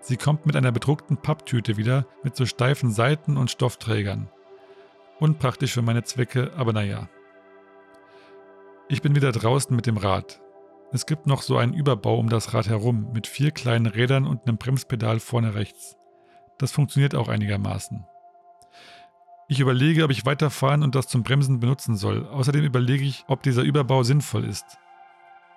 [0.00, 4.30] Sie kommt mit einer bedruckten Papptüte wieder, mit so steifen Seiten und Stoffträgern.
[5.18, 7.10] Unpraktisch für meine Zwecke, aber naja.
[8.88, 10.40] Ich bin wieder draußen mit dem Rad.
[10.90, 14.48] Es gibt noch so einen Überbau um das Rad herum, mit vier kleinen Rädern und
[14.48, 15.98] einem Bremspedal vorne rechts.
[16.56, 18.06] Das funktioniert auch einigermaßen.
[19.48, 22.26] Ich überlege, ob ich weiterfahren und das zum Bremsen benutzen soll.
[22.26, 24.78] Außerdem überlege ich, ob dieser Überbau sinnvoll ist.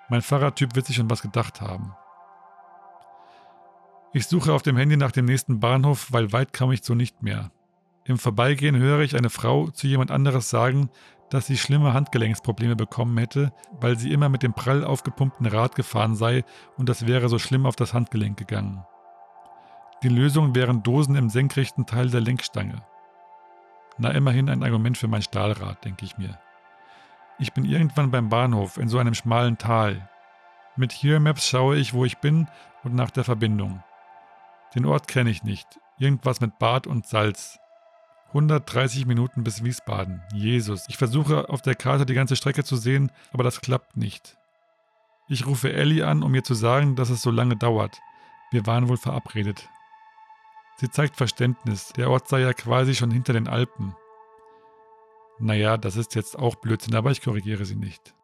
[0.08, 1.94] Mein Fahrradtyp wird sich schon was gedacht haben.
[4.12, 7.22] Ich suche auf dem Handy nach dem nächsten Bahnhof, weil weit kam ich so nicht
[7.22, 7.50] mehr.
[8.04, 10.90] Im Vorbeigehen höre ich eine Frau zu jemand anderes sagen,
[11.30, 16.14] dass sie schlimme Handgelenksprobleme bekommen hätte, weil sie immer mit dem prall aufgepumpten Rad gefahren
[16.14, 16.44] sei
[16.76, 18.84] und das wäre so schlimm auf das Handgelenk gegangen.
[20.02, 22.82] Die Lösung wären Dosen im senkrechten Teil der Lenkstange.
[23.96, 26.38] Na, immerhin ein Argument für mein Stahlrad, denke ich mir.
[27.38, 30.08] Ich bin irgendwann beim Bahnhof in so einem schmalen Tal.
[30.76, 32.48] Mit Here Maps schaue ich, wo ich bin
[32.84, 33.82] und nach der Verbindung.
[34.74, 35.66] Den Ort kenne ich nicht.
[35.98, 37.58] Irgendwas mit Bad und Salz.
[38.28, 40.22] 130 Minuten bis Wiesbaden.
[40.32, 40.86] Jesus.
[40.88, 44.36] Ich versuche auf der Karte die ganze Strecke zu sehen, aber das klappt nicht.
[45.28, 48.00] Ich rufe Ellie an, um mir zu sagen, dass es so lange dauert.
[48.50, 49.68] Wir waren wohl verabredet.
[50.76, 53.94] Sie zeigt Verständnis, der Ort sei ja quasi schon hinter den Alpen.
[55.38, 58.14] Naja, das ist jetzt auch Blödsinn, aber ich korrigiere sie nicht.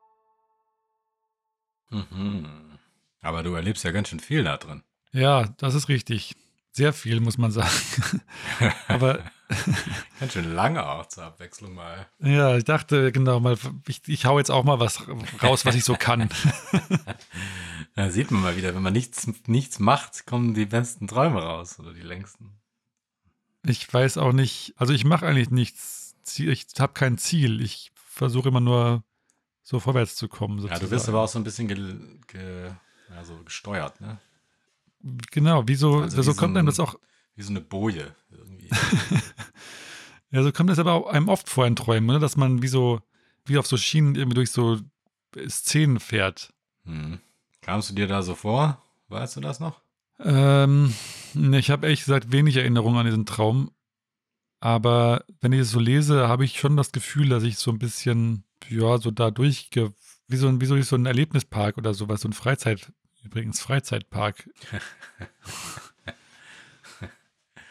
[1.91, 2.79] Mhm.
[3.21, 4.83] Aber du erlebst ja ganz schön viel da drin.
[5.13, 6.37] Ja, das ist richtig.
[6.73, 8.23] Sehr viel, muss man sagen.
[8.89, 9.25] aber.
[10.21, 12.07] ganz schön lange auch zur Abwechslung mal.
[12.21, 13.57] Ja, ich dachte, genau, mal,
[13.89, 15.05] ich, ich hau jetzt auch mal was
[15.43, 16.29] raus, was ich so kann.
[17.97, 21.79] Da sieht man mal wieder, wenn man nichts, nichts macht, kommen die besten Träume raus
[21.79, 22.59] oder die längsten.
[23.65, 26.00] Ich weiß auch nicht, also ich mache eigentlich nichts,
[26.39, 27.61] ich habe kein Ziel.
[27.61, 29.03] Ich versuche immer nur
[29.63, 30.59] so vorwärts zu kommen.
[30.59, 30.81] Sozusagen.
[30.81, 31.77] Ja, du wirst aber auch so ein bisschen ge,
[32.27, 32.73] ge,
[33.11, 34.21] ja, so gesteuert, ne?
[35.31, 36.97] Genau, wieso, also so kommt einem das auch.
[37.35, 38.69] Wie so eine Boje irgendwie.
[40.31, 42.19] ja, so kommt das aber auch einem oft vor in Träumen, ne?
[42.19, 43.01] dass man wie so,
[43.47, 44.79] wie auf so Schienen irgendwie durch so
[45.49, 46.53] Szenen fährt.
[46.85, 47.21] Hm.
[47.63, 48.83] Kamst du dir da so vor?
[49.09, 49.81] Weißt du das noch?
[50.19, 50.95] Ähm,
[51.35, 53.71] ich habe ehrlich gesagt wenig Erinnerung an diesen Traum.
[54.61, 57.79] Aber wenn ich es so lese, habe ich schon das Gefühl, dass ich so ein
[57.79, 59.95] bisschen, ja, so da durchge,
[60.29, 62.93] wie so ein, wie so, so ein Erlebnispark oder sowas, so ein Freizeit,
[63.25, 64.49] übrigens Freizeitpark.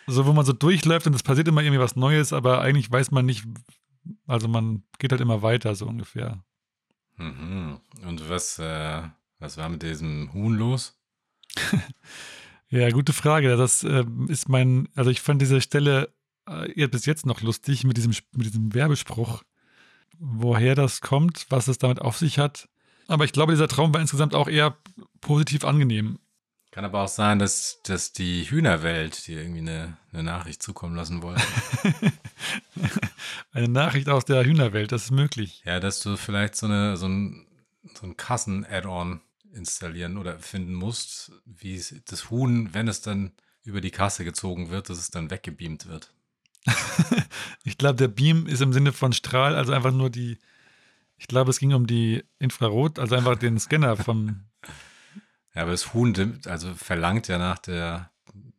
[0.08, 3.12] so, wo man so durchläuft und es passiert immer irgendwie was Neues, aber eigentlich weiß
[3.12, 3.46] man nicht,
[4.26, 6.44] also man geht halt immer weiter, so ungefähr.
[7.18, 7.80] Mhm.
[8.04, 9.04] Und was, äh,
[9.38, 11.00] was war mit diesem Huhn los?
[12.70, 13.58] ja, gute Frage.
[13.58, 16.12] Das äh, ist mein, also ich fand diese Stelle
[16.50, 19.44] äh, bis jetzt noch lustig mit diesem, mit diesem Werbespruch.
[20.18, 22.68] Woher das kommt, was es damit auf sich hat.
[23.08, 24.78] Aber ich glaube, dieser Traum war insgesamt auch eher
[25.22, 26.20] positiv angenehm.
[26.72, 31.24] Kann aber auch sein, dass, dass die Hühnerwelt dir irgendwie eine, eine Nachricht zukommen lassen
[31.24, 31.42] wollte.
[33.52, 35.64] eine Nachricht aus der Hühnerwelt, das ist möglich.
[35.66, 37.48] Ja, dass du vielleicht so, eine, so ein,
[38.00, 43.32] so ein Kassen-Add-on installieren oder finden musst, wie das Huhn, wenn es dann
[43.64, 46.14] über die Kasse gezogen wird, dass es dann weggebeamt wird.
[47.64, 50.38] ich glaube, der Beam ist im Sinne von Strahl, also einfach nur die,
[51.18, 54.42] ich glaube, es ging um die Infrarot, also einfach den Scanner vom.
[55.56, 58.12] Ja, aber das Huhn, also verlangt ja nach der,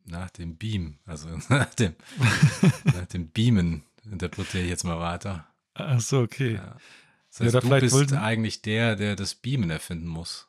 [0.07, 1.95] nach dem Beam, also nach dem,
[2.85, 5.47] nach dem Beamen, interpretiere ich jetzt mal weiter.
[5.74, 6.55] Ach so, okay.
[6.55, 6.77] Ja.
[7.31, 8.16] Das heißt, ja, du bist wollten...
[8.16, 10.49] eigentlich der, der das Beamen erfinden muss.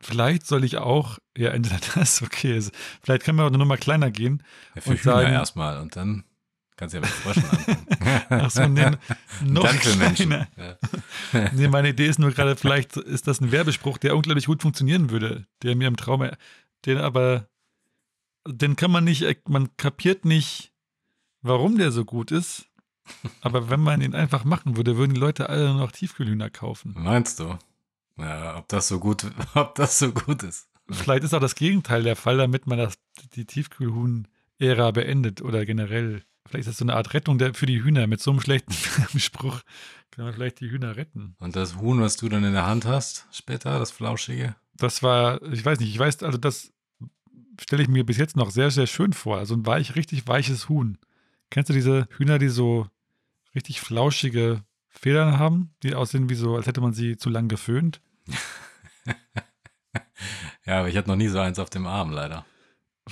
[0.00, 2.62] Vielleicht soll ich auch, ja, entweder das, okay,
[3.02, 4.42] vielleicht können wir auch eine Nummer kleiner gehen.
[4.76, 6.24] Ja, für und Hühner erstmal und dann
[6.76, 8.22] kannst du ja mit Fröschen anfangen.
[8.28, 8.90] Ach so, nee,
[9.44, 10.30] noch Menschen.
[10.30, 11.48] Ja.
[11.52, 15.10] nee, meine Idee ist nur gerade, vielleicht ist das ein Werbespruch, der unglaublich gut funktionieren
[15.10, 16.28] würde, der mir im Traum,
[16.84, 17.48] den aber,
[18.46, 20.72] den kann man nicht, man kapiert nicht,
[21.42, 22.66] warum der so gut ist.
[23.40, 26.92] Aber wenn man ihn einfach machen würde, würden die Leute alle noch Tiefkühlhühner kaufen.
[26.96, 27.56] Meinst du?
[28.18, 30.68] Ja, ob das so gut, ob das so gut ist.
[30.88, 32.98] Vielleicht ist auch das Gegenteil der Fall, damit man das,
[33.34, 36.22] die Tiefkühlhuhn-Ära beendet oder generell.
[36.46, 38.06] Vielleicht ist das so eine Art Rettung der, für die Hühner.
[38.06, 38.72] Mit so einem schlechten
[39.18, 39.60] Spruch
[40.10, 41.36] kann man vielleicht die Hühner retten.
[41.38, 44.56] Und das Huhn, was du dann in der Hand hast, später, das Flauschige?
[44.74, 46.72] Das war, ich weiß nicht, ich weiß, also das
[47.60, 49.44] stelle ich mir bis jetzt noch sehr, sehr schön vor.
[49.46, 50.98] So ein weich, richtig weiches Huhn.
[51.50, 52.88] Kennst du diese Hühner, die so
[53.54, 58.00] richtig flauschige Federn haben, die aussehen wie so, als hätte man sie zu lang geföhnt?
[60.66, 62.44] ja, aber ich hatte noch nie so eins auf dem Arm, leider.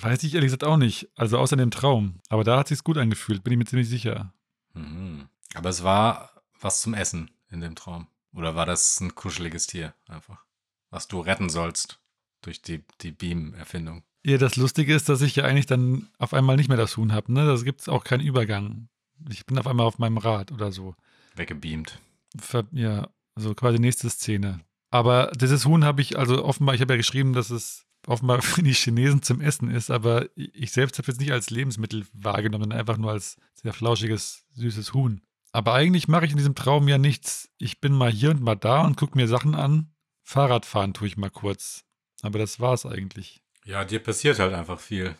[0.00, 1.08] Weiß ich ehrlich gesagt auch nicht.
[1.14, 2.20] Also außer dem Traum.
[2.28, 4.32] Aber da hat sich's gut angefühlt, bin ich mir ziemlich sicher.
[4.74, 5.28] Mhm.
[5.54, 8.08] Aber es war was zum Essen in dem Traum.
[8.32, 10.44] Oder war das ein kuscheliges Tier einfach?
[10.90, 12.00] Was du retten sollst
[12.42, 14.02] durch die, die Beam-Erfindung.
[14.24, 17.12] Ja, das Lustige ist, dass ich ja eigentlich dann auf einmal nicht mehr das Huhn
[17.12, 17.32] habe.
[17.32, 17.46] Ne?
[17.46, 18.88] Da gibt es auch keinen Übergang.
[19.28, 20.94] Ich bin auf einmal auf meinem Rad oder so.
[21.36, 22.00] Weggebeamt.
[22.38, 24.60] Ver ja, also quasi nächste Szene.
[24.90, 28.62] Aber dieses Huhn habe ich, also offenbar, ich habe ja geschrieben, dass es offenbar für
[28.62, 32.78] die Chinesen zum Essen ist, aber ich selbst habe es nicht als Lebensmittel wahrgenommen, sondern
[32.78, 35.20] einfach nur als sehr flauschiges, süßes Huhn.
[35.52, 37.48] Aber eigentlich mache ich in diesem Traum ja nichts.
[37.58, 39.92] Ich bin mal hier und mal da und gucke mir Sachen an.
[40.22, 41.84] Fahrradfahren tue ich mal kurz.
[42.22, 43.40] Aber das war es eigentlich.
[43.64, 45.14] Ja, dir passiert halt einfach viel.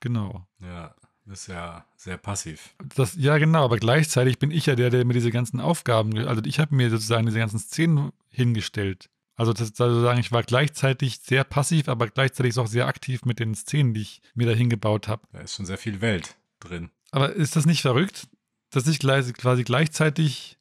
[0.00, 0.46] Genau.
[0.60, 0.94] Ja,
[1.26, 2.74] bist ja sehr passiv.
[2.94, 6.42] Das, ja, genau, aber gleichzeitig bin ich ja der, der mir diese ganzen Aufgaben, also
[6.44, 9.10] ich habe mir sozusagen diese ganzen Szenen hingestellt.
[9.36, 13.54] Also das sozusagen, ich war gleichzeitig sehr passiv, aber gleichzeitig auch sehr aktiv mit den
[13.54, 15.22] Szenen, die ich mir da hingebaut habe.
[15.32, 16.90] Da ist schon sehr viel Welt drin.
[17.10, 18.28] Aber ist das nicht verrückt,
[18.70, 20.58] dass ich quasi gleichzeitig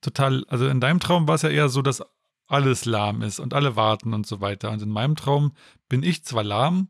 [0.00, 2.02] total, also in deinem Traum war es ja eher so, dass
[2.46, 4.70] alles lahm ist und alle warten und so weiter.
[4.70, 5.52] Und in meinem Traum
[5.88, 6.88] bin ich zwar lahm,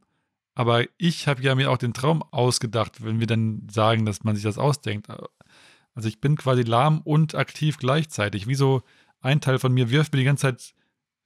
[0.55, 4.35] aber ich habe ja mir auch den Traum ausgedacht, wenn wir dann sagen, dass man
[4.35, 5.09] sich das ausdenkt.
[5.95, 8.49] Also ich bin quasi lahm und aktiv gleichzeitig.
[8.49, 8.83] Wie so
[9.21, 10.75] ein Teil von mir wirft mir die ganze Zeit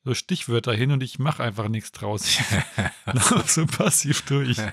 [0.04, 2.26] so Stichwörter hin und ich mache einfach nichts draus.
[2.26, 2.40] Ich
[3.06, 4.58] laufe so passiv durch.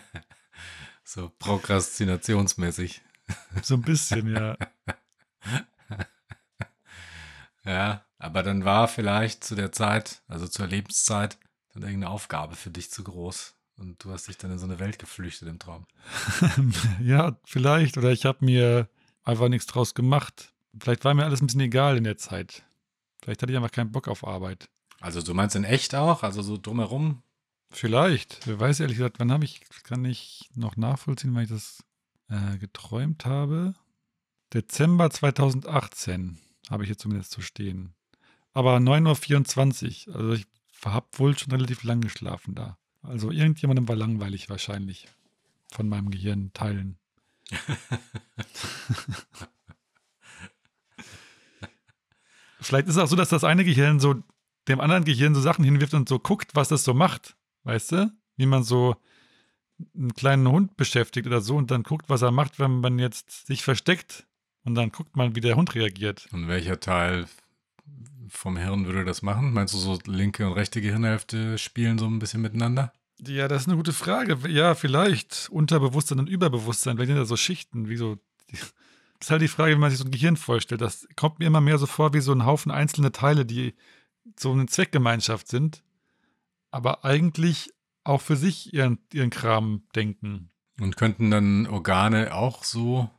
[1.11, 3.01] So prokrastinationsmäßig.
[3.63, 4.55] So ein bisschen, ja.
[7.65, 11.39] ja, aber dann war vielleicht zu der Zeit, also zur Lebenszeit,
[11.73, 13.55] dann irgendeine Aufgabe für dich zu groß.
[13.77, 15.88] Und du hast dich dann in so eine Welt geflüchtet im Traum.
[17.01, 17.97] ja, vielleicht.
[17.97, 18.88] Oder ich habe mir
[19.23, 20.53] einfach nichts draus gemacht.
[20.80, 22.61] Vielleicht war mir alles ein bisschen egal in der Zeit.
[23.23, 24.69] Vielleicht hatte ich einfach keinen Bock auf Arbeit.
[25.02, 26.24] Also du meinst in echt auch?
[26.24, 27.24] Also so drumherum?
[27.72, 28.45] Vielleicht.
[28.47, 31.84] Wer weiß ehrlich gesagt, wann habe ich, kann ich noch nachvollziehen, wann ich das
[32.30, 33.76] äh, geträumt habe.
[34.54, 36.39] Dezember 2018
[36.70, 37.93] habe ich jetzt zumindest zu stehen.
[38.54, 40.16] Aber 9.24 Uhr.
[40.16, 40.45] Also ich
[40.84, 42.78] habe wohl schon relativ lang geschlafen da.
[43.02, 45.08] Also irgendjemandem war langweilig wahrscheinlich
[45.72, 46.97] von meinem Gehirn teilen.
[52.60, 54.22] Vielleicht ist es auch so, dass das eine Gehirn so
[54.68, 57.36] dem anderen Gehirn so Sachen hinwirft und so guckt, was das so macht.
[57.64, 58.12] Weißt du?
[58.38, 58.95] Wie man so
[59.95, 63.47] einen kleinen Hund beschäftigt oder so und dann guckt, was er macht, wenn man jetzt
[63.47, 64.26] sich versteckt.
[64.66, 66.28] Und dann guckt man, wie der Hund reagiert.
[66.32, 67.26] Und welcher Teil
[68.28, 69.53] vom Hirn würde das machen?
[69.53, 72.93] Meinst du, so linke und rechte Gehirnhälfte spielen so ein bisschen miteinander?
[73.26, 74.38] Ja, das ist eine gute Frage.
[74.49, 76.95] Ja, vielleicht Unterbewusstsein und Überbewusstsein.
[76.95, 78.18] Vielleicht sind da so Schichten, wie so.
[78.51, 80.82] Das ist halt die Frage, wie man sich so ein Gehirn vorstellt.
[80.82, 83.74] Das kommt mir immer mehr so vor wie so ein Haufen einzelne Teile, die
[84.38, 85.84] so eine Zweckgemeinschaft sind,
[86.71, 87.71] aber eigentlich
[88.03, 90.49] auch für sich ihren, ihren Kram denken.
[90.80, 93.09] Und könnten dann Organe auch so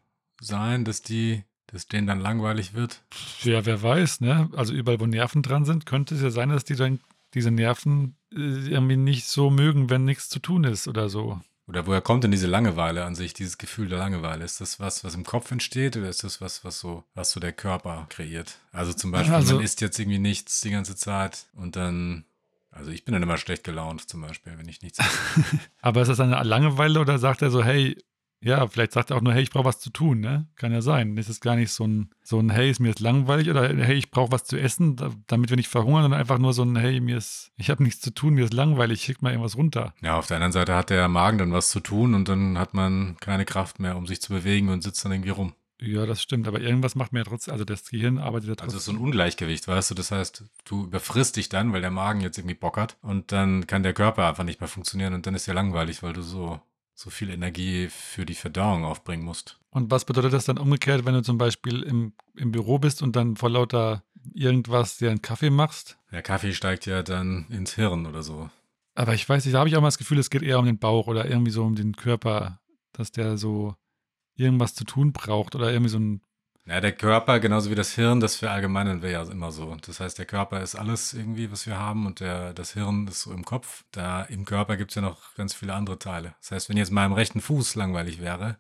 [0.41, 3.03] sein, dass die, dass denen dann langweilig wird?
[3.43, 4.51] Ja, wer weiß, ne?
[4.57, 7.01] Also überall, wo Nerven dran sind, könnte es ja sein, dass die dann
[7.35, 11.41] diese Nerven äh, irgendwie nicht so mögen, wenn nichts zu tun ist oder so.
[11.71, 14.45] Oder woher kommt denn diese Langeweile an sich, dieses Gefühl der Langeweile?
[14.45, 17.39] Ist das was, was im Kopf entsteht oder ist das was, was so, was so
[17.39, 18.59] der Körper kreiert?
[18.73, 22.25] Also zum Beispiel, also, man isst jetzt irgendwie nichts die ganze Zeit und dann,
[22.73, 25.45] also ich bin dann immer schlecht gelaunt zum Beispiel, wenn ich nichts esse.
[25.81, 27.97] Aber ist das eine Langeweile oder sagt er so, hey,
[28.43, 30.47] ja, vielleicht sagt er auch nur, hey, ich brauche was zu tun, ne?
[30.57, 31.17] Kann ja sein.
[31.17, 34.11] Ist gar nicht so ein, so ein hey, ist mir jetzt langweilig oder hey, ich
[34.11, 37.19] brauche was zu essen, damit wir nicht verhungern, sondern einfach nur so ein, hey, mir
[37.19, 39.95] ist, ich habe nichts zu tun, mir ist langweilig, schick mal irgendwas runter.
[40.01, 42.73] Ja, auf der anderen Seite hat der Magen dann was zu tun und dann hat
[42.73, 45.53] man keine Kraft mehr, um sich zu bewegen und sitzt dann irgendwie rum.
[45.83, 48.77] Ja, das stimmt, aber irgendwas macht mir ja trotzdem, also das Gehirn arbeitet ja trotzdem.
[48.77, 52.21] Also so ein Ungleichgewicht, weißt du, das heißt, du überfrisst dich dann, weil der Magen
[52.21, 55.35] jetzt irgendwie Bock hat und dann kann der Körper einfach nicht mehr funktionieren und dann
[55.35, 56.61] ist ja langweilig, weil du so
[57.01, 59.59] so viel Energie für die Verdauung aufbringen musst.
[59.71, 63.17] Und was bedeutet das dann umgekehrt, wenn du zum Beispiel im, im Büro bist und
[63.17, 65.97] dann vor lauter irgendwas dir einen Kaffee machst?
[66.13, 68.51] Der Kaffee steigt ja dann ins Hirn oder so.
[68.95, 70.67] Aber ich weiß nicht, da habe ich auch mal das Gefühl, es geht eher um
[70.67, 72.61] den Bauch oder irgendwie so um den Körper,
[72.93, 73.75] dass der so
[74.35, 76.21] irgendwas zu tun braucht oder irgendwie so ein
[76.71, 79.77] Ja, der Körper, genauso wie das Hirn, das verallgemeinern wir ja immer so.
[79.85, 83.23] Das heißt, der Körper ist alles irgendwie, was wir haben und der, das Hirn ist
[83.23, 83.83] so im Kopf.
[83.91, 86.37] Da im Körper gibt es ja noch ganz viele andere Teile.
[86.41, 88.57] Das heißt, wenn jetzt meinem rechten Fuß langweilig wäre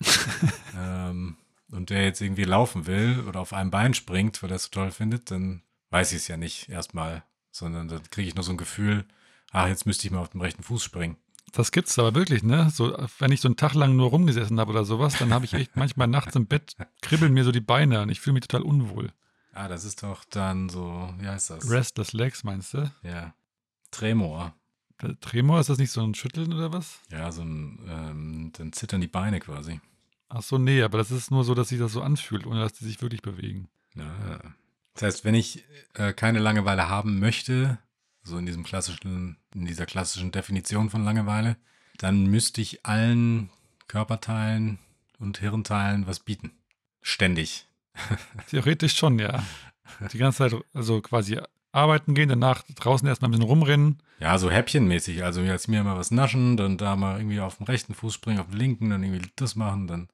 [0.76, 1.36] ähm,
[1.70, 4.70] und der jetzt irgendwie laufen will oder auf einem Bein springt, weil er es so
[4.70, 8.50] toll findet, dann weiß ich es ja nicht erstmal, sondern dann kriege ich nur so
[8.50, 9.04] ein Gefühl,
[9.52, 11.16] ach, jetzt müsste ich mal auf dem rechten Fuß springen.
[11.52, 12.70] Das gibt's aber wirklich, ne?
[12.70, 15.52] So, wenn ich so einen Tag lang nur rumgesessen habe oder sowas, dann habe ich
[15.52, 18.62] echt manchmal nachts im Bett kribbeln mir so die Beine und ich fühle mich total
[18.62, 19.12] unwohl.
[19.52, 21.70] Ah, das ist doch dann so, wie heißt das?
[21.70, 22.90] Restless Legs, meinst du?
[23.02, 23.34] Ja.
[23.90, 24.54] Tremor.
[25.02, 27.00] Der Tremor, ist das nicht so ein Schütteln oder was?
[27.10, 29.80] Ja, so ein, ähm, dann zittern die Beine quasi.
[30.30, 32.72] Ach so, nee, aber das ist nur so, dass sich das so anfühlt, ohne dass
[32.72, 33.68] die sich wirklich bewegen.
[33.94, 34.38] Ja.
[34.94, 37.78] Das heißt, wenn ich äh, keine Langeweile haben möchte,
[38.22, 41.56] so in diesem klassischen, in dieser klassischen Definition von Langeweile,
[41.98, 43.50] dann müsste ich allen
[43.88, 44.78] Körperteilen
[45.18, 46.52] und Hirnteilen was bieten.
[47.00, 47.66] Ständig.
[48.48, 49.42] Theoretisch schon, ja.
[50.12, 51.38] Die ganze Zeit, also quasi
[51.72, 53.98] arbeiten gehen, danach draußen erstmal ein bisschen rumrennen.
[54.20, 55.24] Ja, so häppchenmäßig.
[55.24, 58.38] Also jetzt mir mal was naschen, dann da mal irgendwie auf dem rechten Fuß springen,
[58.38, 60.08] auf dem linken, dann irgendwie das machen, dann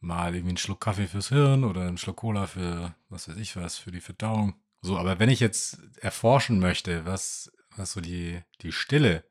[0.00, 3.56] mal irgendwie einen Schluck Kaffee fürs Hirn oder einen Schluck Cola für was weiß ich
[3.56, 4.54] was, für die Verdauung.
[4.82, 9.24] So, aber wenn ich jetzt erforschen möchte, was, was so die, die Stille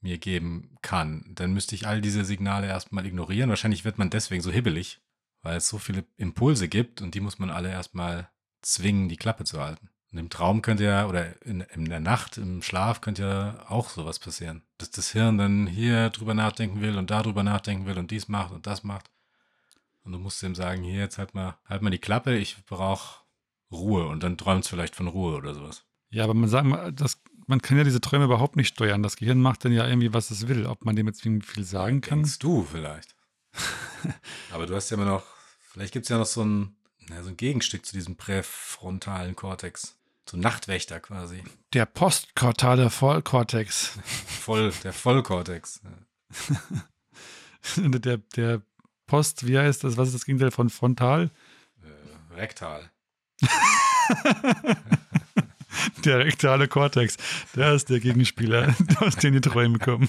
[0.00, 3.48] mir geben kann, dann müsste ich all diese Signale erstmal ignorieren.
[3.48, 5.00] Wahrscheinlich wird man deswegen so hibbelig,
[5.42, 8.28] weil es so viele Impulse gibt und die muss man alle erstmal
[8.62, 9.88] zwingen, die Klappe zu halten.
[10.10, 13.90] Und im Traum könnte ja, oder in, in der Nacht, im Schlaf könnte ja auch
[13.90, 14.62] sowas passieren.
[14.78, 18.52] Dass das Hirn dann hier drüber nachdenken will und darüber nachdenken will und dies macht
[18.52, 19.10] und das macht.
[20.04, 23.23] Und du musst ihm sagen, hier, jetzt halt mal, halt mal die Klappe, ich brauche
[23.74, 25.84] Ruhe und dann träumt es vielleicht von Ruhe oder sowas.
[26.10, 29.02] Ja, aber man sagt mal, das, man kann ja diese Träume überhaupt nicht steuern.
[29.02, 30.66] Das Gehirn macht dann ja irgendwie, was es will.
[30.66, 32.20] Ob man dem jetzt viel sagen kann.
[32.20, 33.14] Denkst du vielleicht.
[34.52, 35.24] aber du hast ja immer noch,
[35.60, 36.76] vielleicht gibt es ja noch so ein,
[37.10, 39.96] ja, so ein Gegenstück zu diesem präfrontalen Kortex.
[40.28, 41.42] So ein Nachtwächter quasi.
[41.74, 43.98] Der postkortale Vollkortex.
[44.26, 45.80] Voll, der Vollkortex.
[47.76, 48.60] Der, der
[49.06, 49.96] Post, wie heißt das?
[49.96, 51.30] Was ist das Gegenteil von frontal?
[51.82, 52.90] Äh, rektal.
[56.04, 57.16] der rektale Kortex,
[57.54, 60.08] der ist der Gegenspieler, aus dem die Träume kommen.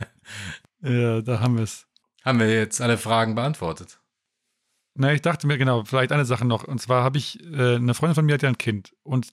[0.82, 1.86] ja, da haben wir es.
[2.24, 3.98] Haben wir jetzt alle Fragen beantwortet?
[4.94, 6.64] Na, ich dachte mir, genau, vielleicht eine Sache noch.
[6.64, 9.32] Und zwar habe ich, äh, eine Freundin von mir hat ja ein Kind und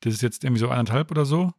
[0.00, 1.52] das ist jetzt irgendwie so eineinhalb oder so.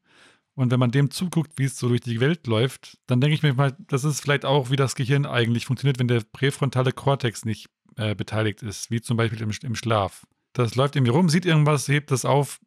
[0.55, 3.43] Und wenn man dem zuguckt, wie es so durch die Welt läuft, dann denke ich
[3.43, 7.45] mir mal, das ist vielleicht auch, wie das Gehirn eigentlich funktioniert, wenn der präfrontale Kortex
[7.45, 10.25] nicht äh, beteiligt ist, wie zum Beispiel im, im Schlaf.
[10.53, 12.59] Das läuft irgendwie rum, sieht irgendwas, hebt das auf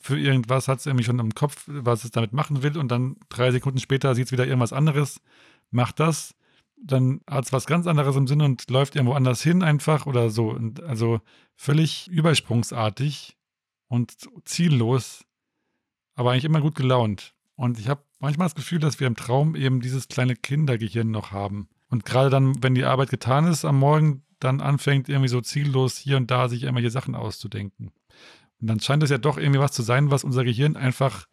[0.00, 3.16] für irgendwas, hat es irgendwie schon im Kopf, was es damit machen will und dann
[3.28, 5.20] drei Sekunden später sieht es wieder irgendwas anderes,
[5.70, 6.34] macht das,
[6.82, 10.30] dann hat es was ganz anderes im Sinn und läuft irgendwo anders hin einfach oder
[10.30, 10.50] so.
[10.50, 11.20] Und also
[11.56, 13.36] völlig übersprungsartig
[13.88, 14.14] und
[14.44, 15.24] ziellos,
[16.14, 17.34] aber eigentlich immer gut gelaunt.
[17.56, 21.32] Und ich habe manchmal das Gefühl, dass wir im Traum eben dieses kleine Kindergehirn noch
[21.32, 21.68] haben.
[21.88, 25.96] Und gerade dann, wenn die Arbeit getan ist am Morgen, dann anfängt irgendwie so ziellos
[25.96, 27.92] hier und da sich irgendwelche Sachen auszudenken.
[28.60, 31.26] Und dann scheint es ja doch irgendwie was zu sein, was unser Gehirn einfach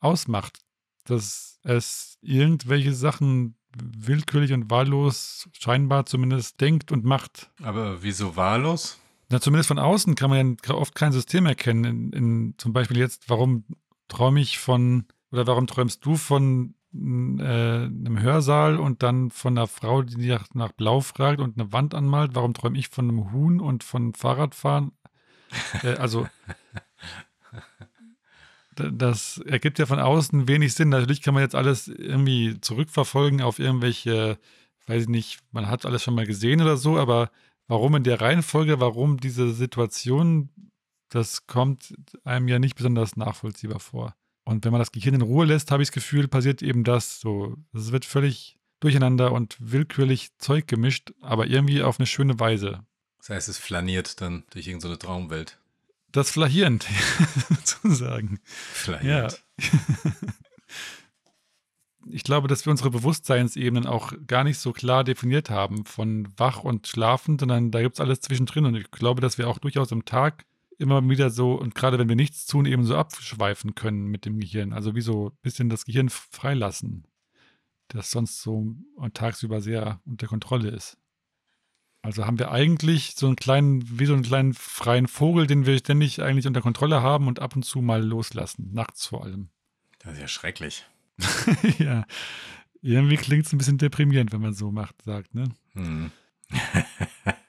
[0.00, 0.60] ausmacht.
[1.04, 7.50] Dass es irgendwelche Sachen willkürlich und wahllos scheinbar zumindest denkt und macht.
[7.62, 8.98] Aber wieso wahllos?
[9.28, 11.84] Na, zumindest von außen kann man ja oft kein System erkennen.
[11.84, 13.64] In, in, zum Beispiel jetzt, warum
[14.08, 16.74] träume ich von, oder warum träumst du von
[17.38, 21.72] äh, einem Hörsaal und dann von einer Frau, die nach, nach Blau fragt und eine
[21.72, 22.34] Wand anmalt?
[22.34, 24.92] Warum träume ich von einem Huhn und von Fahrradfahren?
[25.82, 26.26] äh, also,
[28.76, 30.90] das ergibt ja von außen wenig Sinn.
[30.90, 34.38] Natürlich kann man jetzt alles irgendwie zurückverfolgen auf irgendwelche,
[34.86, 37.30] weiß ich nicht, man hat alles schon mal gesehen oder so, aber
[37.68, 40.50] warum in der Reihenfolge, warum diese Situation,
[41.08, 41.94] das kommt
[42.24, 44.14] einem ja nicht besonders nachvollziehbar vor.
[44.46, 47.18] Und wenn man das Gehirn in Ruhe lässt, habe ich das Gefühl, passiert eben das
[47.20, 47.56] so.
[47.74, 52.84] Es wird völlig durcheinander und willkürlich Zeug gemischt, aber irgendwie auf eine schöne Weise.
[53.18, 55.58] Das heißt, es flaniert dann durch irgendeine so Traumwelt.
[56.12, 56.86] Das flahierend,
[57.64, 58.38] sozusagen.
[58.44, 59.42] Flahierend.
[59.58, 60.12] Ja.
[62.08, 66.62] ich glaube, dass wir unsere Bewusstseinsebenen auch gar nicht so klar definiert haben von wach
[66.62, 68.66] und schlafend, sondern da gibt es alles zwischendrin.
[68.66, 70.44] Und ich glaube, dass wir auch durchaus im Tag
[70.78, 74.38] immer wieder so, und gerade wenn wir nichts tun, eben so abschweifen können mit dem
[74.38, 74.72] Gehirn.
[74.72, 77.06] Also wie so ein bisschen das Gehirn freilassen,
[77.88, 78.74] das sonst so
[79.14, 80.98] tagsüber sehr unter Kontrolle ist.
[82.02, 85.76] Also haben wir eigentlich so einen kleinen, wie so einen kleinen freien Vogel, den wir
[85.78, 89.48] ständig eigentlich unter Kontrolle haben und ab und zu mal loslassen, nachts vor allem.
[89.98, 90.86] Das ist ja schrecklich.
[91.78, 92.06] ja,
[92.80, 95.48] irgendwie klingt es ein bisschen deprimierend, wenn man so macht, sagt, ne?
[95.72, 96.12] Hm.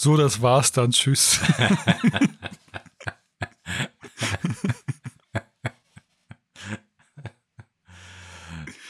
[0.00, 0.92] So, das war's dann.
[0.92, 1.40] Tschüss.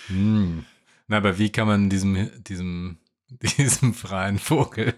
[0.09, 0.65] Hm.
[1.07, 2.97] Na, aber wie kann man diesem, diesem,
[3.29, 4.95] diesem freien Vogel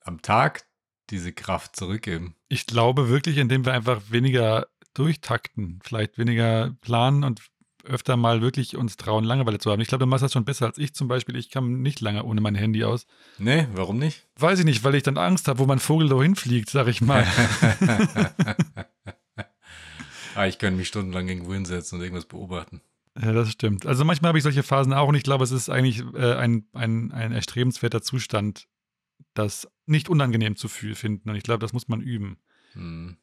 [0.00, 0.64] am Tag
[1.10, 2.34] diese Kraft zurückgeben?
[2.48, 7.40] Ich glaube wirklich, indem wir einfach weniger durchtakten, vielleicht weniger planen und
[7.86, 9.80] öfter mal wirklich uns trauen, Langeweile zu haben.
[9.80, 11.36] Ich glaube, du machst das schon besser als ich zum Beispiel.
[11.36, 13.06] Ich kam nicht lange ohne mein Handy aus.
[13.38, 14.26] Nee, warum nicht?
[14.36, 17.00] Weiß ich nicht, weil ich dann Angst habe, wo mein Vogel da hinfliegt, sag ich
[17.00, 17.26] mal.
[20.34, 22.80] ah, ich könnte mich stundenlang irgendwo hinsetzen und irgendwas beobachten.
[23.20, 23.86] Ja, das stimmt.
[23.86, 26.66] Also manchmal habe ich solche Phasen auch und ich glaube, es ist eigentlich äh, ein,
[26.74, 28.68] ein, ein erstrebenswerter Zustand,
[29.32, 31.30] das nicht unangenehm zu finden.
[31.30, 32.38] Und ich glaube, das muss man üben.
[32.72, 33.16] Hm.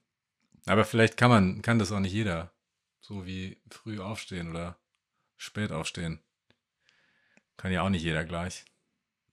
[0.65, 2.52] Aber vielleicht kann man, kann das auch nicht jeder.
[3.03, 4.77] So wie früh aufstehen oder
[5.35, 6.21] spät aufstehen.
[7.57, 8.63] Kann ja auch nicht jeder gleich.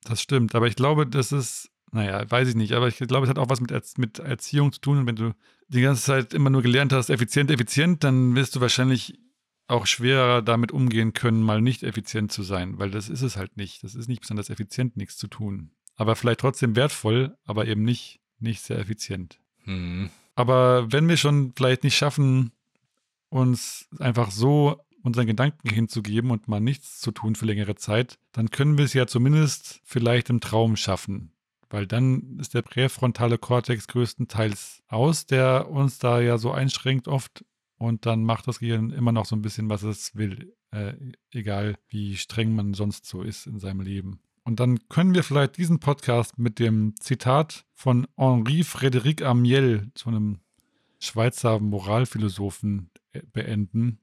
[0.03, 3.31] Das stimmt, aber ich glaube, das ist, naja, weiß ich nicht, aber ich glaube, es
[3.31, 4.99] hat auch was mit, mit Erziehung zu tun.
[4.99, 5.35] Und wenn du
[5.69, 9.21] die ganze Zeit immer nur gelernt hast, effizient, effizient, dann wirst du wahrscheinlich
[9.69, 13.57] auch schwerer damit umgehen können, mal nicht effizient zu sein, weil das ist es halt
[13.57, 13.85] nicht.
[13.85, 15.71] Das ist nicht besonders effizient, nichts zu tun.
[15.95, 19.39] Aber vielleicht trotzdem wertvoll, aber eben nicht, nicht sehr effizient.
[19.63, 20.11] Hm.
[20.35, 22.51] Aber wenn wir schon vielleicht nicht schaffen,
[23.31, 28.51] uns einfach so unseren Gedanken hinzugeben und mal nichts zu tun für längere Zeit, dann
[28.51, 31.33] können wir es ja zumindest vielleicht im Traum schaffen.
[31.71, 37.45] Weil dann ist der präfrontale Kortex größtenteils aus, der uns da ja so einschränkt oft.
[37.79, 40.53] Und dann macht das Gehirn immer noch so ein bisschen, was es will.
[40.73, 40.95] Äh,
[41.31, 44.21] egal wie streng man sonst so ist in seinem Leben.
[44.43, 50.11] Und dann können wir vielleicht diesen Podcast mit dem Zitat von Henri Frédéric Amiel, so
[50.11, 50.41] einem
[50.99, 52.91] Schweizer Moralphilosophen,
[53.33, 53.99] beenden.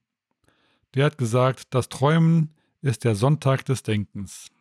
[0.95, 4.51] Der hat gesagt, das Träumen ist der Sonntag des Denkens.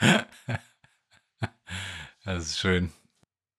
[2.24, 2.90] Das ist schön.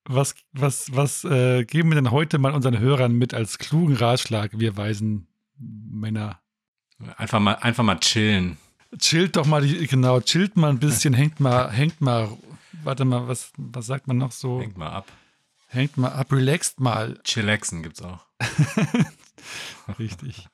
[0.06, 4.52] Was, was, was äh, geben wir denn heute mal unseren Hörern mit als klugen Ratschlag,
[4.60, 5.28] wir weisen
[5.58, 6.40] Männer?
[7.18, 8.58] Einfach mal, einfach mal chillen.
[8.98, 12.30] Chillt doch mal, die, genau, chillt mal ein bisschen, hängt mal, hängt mal,
[12.84, 14.62] warte mal, was, was sagt man noch so?
[14.62, 15.12] Hängt mal ab.
[15.76, 17.20] Hängt mal ab, relaxt mal.
[17.26, 18.26] Chillaxen gibt's auch.
[20.00, 20.48] Richtig.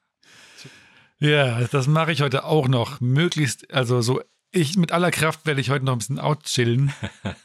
[1.19, 3.01] Ja, das mache ich heute auch noch.
[3.01, 6.91] Möglichst, also so, ich mit aller Kraft werde ich heute noch ein bisschen outchillen.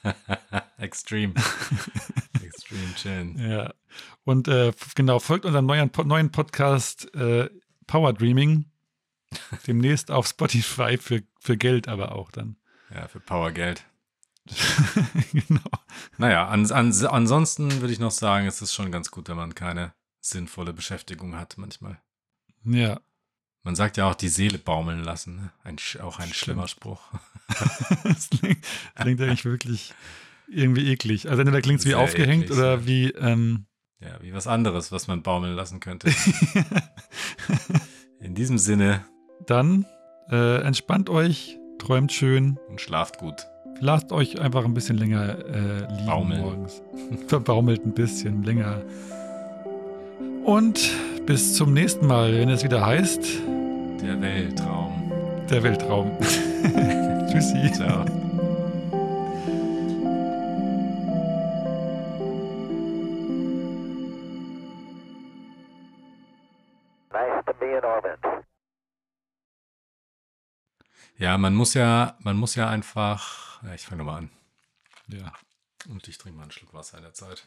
[0.78, 1.34] Extreme.
[2.42, 3.38] Extreme chillen.
[3.38, 3.74] Ja.
[4.24, 7.50] Und äh, genau, folgt unserem neuen, neuen Podcast äh,
[7.86, 8.64] Power Dreaming.
[9.66, 12.56] Demnächst auf Spotify für, für Geld aber auch dann.
[12.88, 13.84] Ja, für Powergeld.
[15.32, 15.70] genau.
[16.18, 19.54] Naja, an, an, ansonsten würde ich noch sagen, es ist schon ganz gut, wenn man
[19.54, 22.00] keine sinnvolle Beschäftigung hat manchmal.
[22.64, 23.00] Ja.
[23.62, 25.36] Man sagt ja auch die Seele baumeln lassen.
[25.36, 25.52] Ne?
[25.64, 26.36] Ein, auch ein Stimmt.
[26.36, 27.00] schlimmer Spruch.
[28.04, 29.94] das, klingt, das klingt eigentlich wirklich
[30.48, 31.28] irgendwie eklig.
[31.28, 32.86] Also entweder klingt es wie Sehr aufgehängt eklig, oder ja.
[32.86, 33.10] wie.
[33.10, 33.66] Ähm,
[33.98, 36.12] ja, wie was anderes, was man baumeln lassen könnte.
[38.20, 39.04] In diesem Sinne.
[39.46, 39.86] Dann
[40.30, 42.58] äh, entspannt euch, träumt schön.
[42.68, 43.46] Und schlaft gut.
[43.80, 46.40] Lasst euch einfach ein bisschen länger äh, liegen Baumeln.
[46.40, 46.82] morgens.
[47.28, 48.80] Verbaumelt ein bisschen länger.
[50.44, 50.90] Und
[51.26, 53.20] bis zum nächsten Mal, wenn es wieder heißt.
[54.00, 55.12] Der Weltraum.
[55.50, 56.10] Der Weltraum.
[57.30, 57.70] Tschüssi.
[57.72, 58.04] Ciao.
[71.18, 73.45] Ja, man muss ja, man muss ja einfach.
[73.62, 74.30] Ach, ich fange mal an.
[75.08, 75.32] Ja.
[75.88, 77.46] Und ich trinke mal einen Schluck Wasser in der Zeit.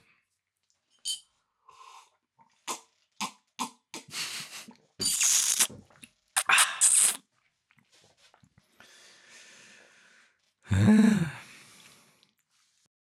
[10.72, 11.32] Ah.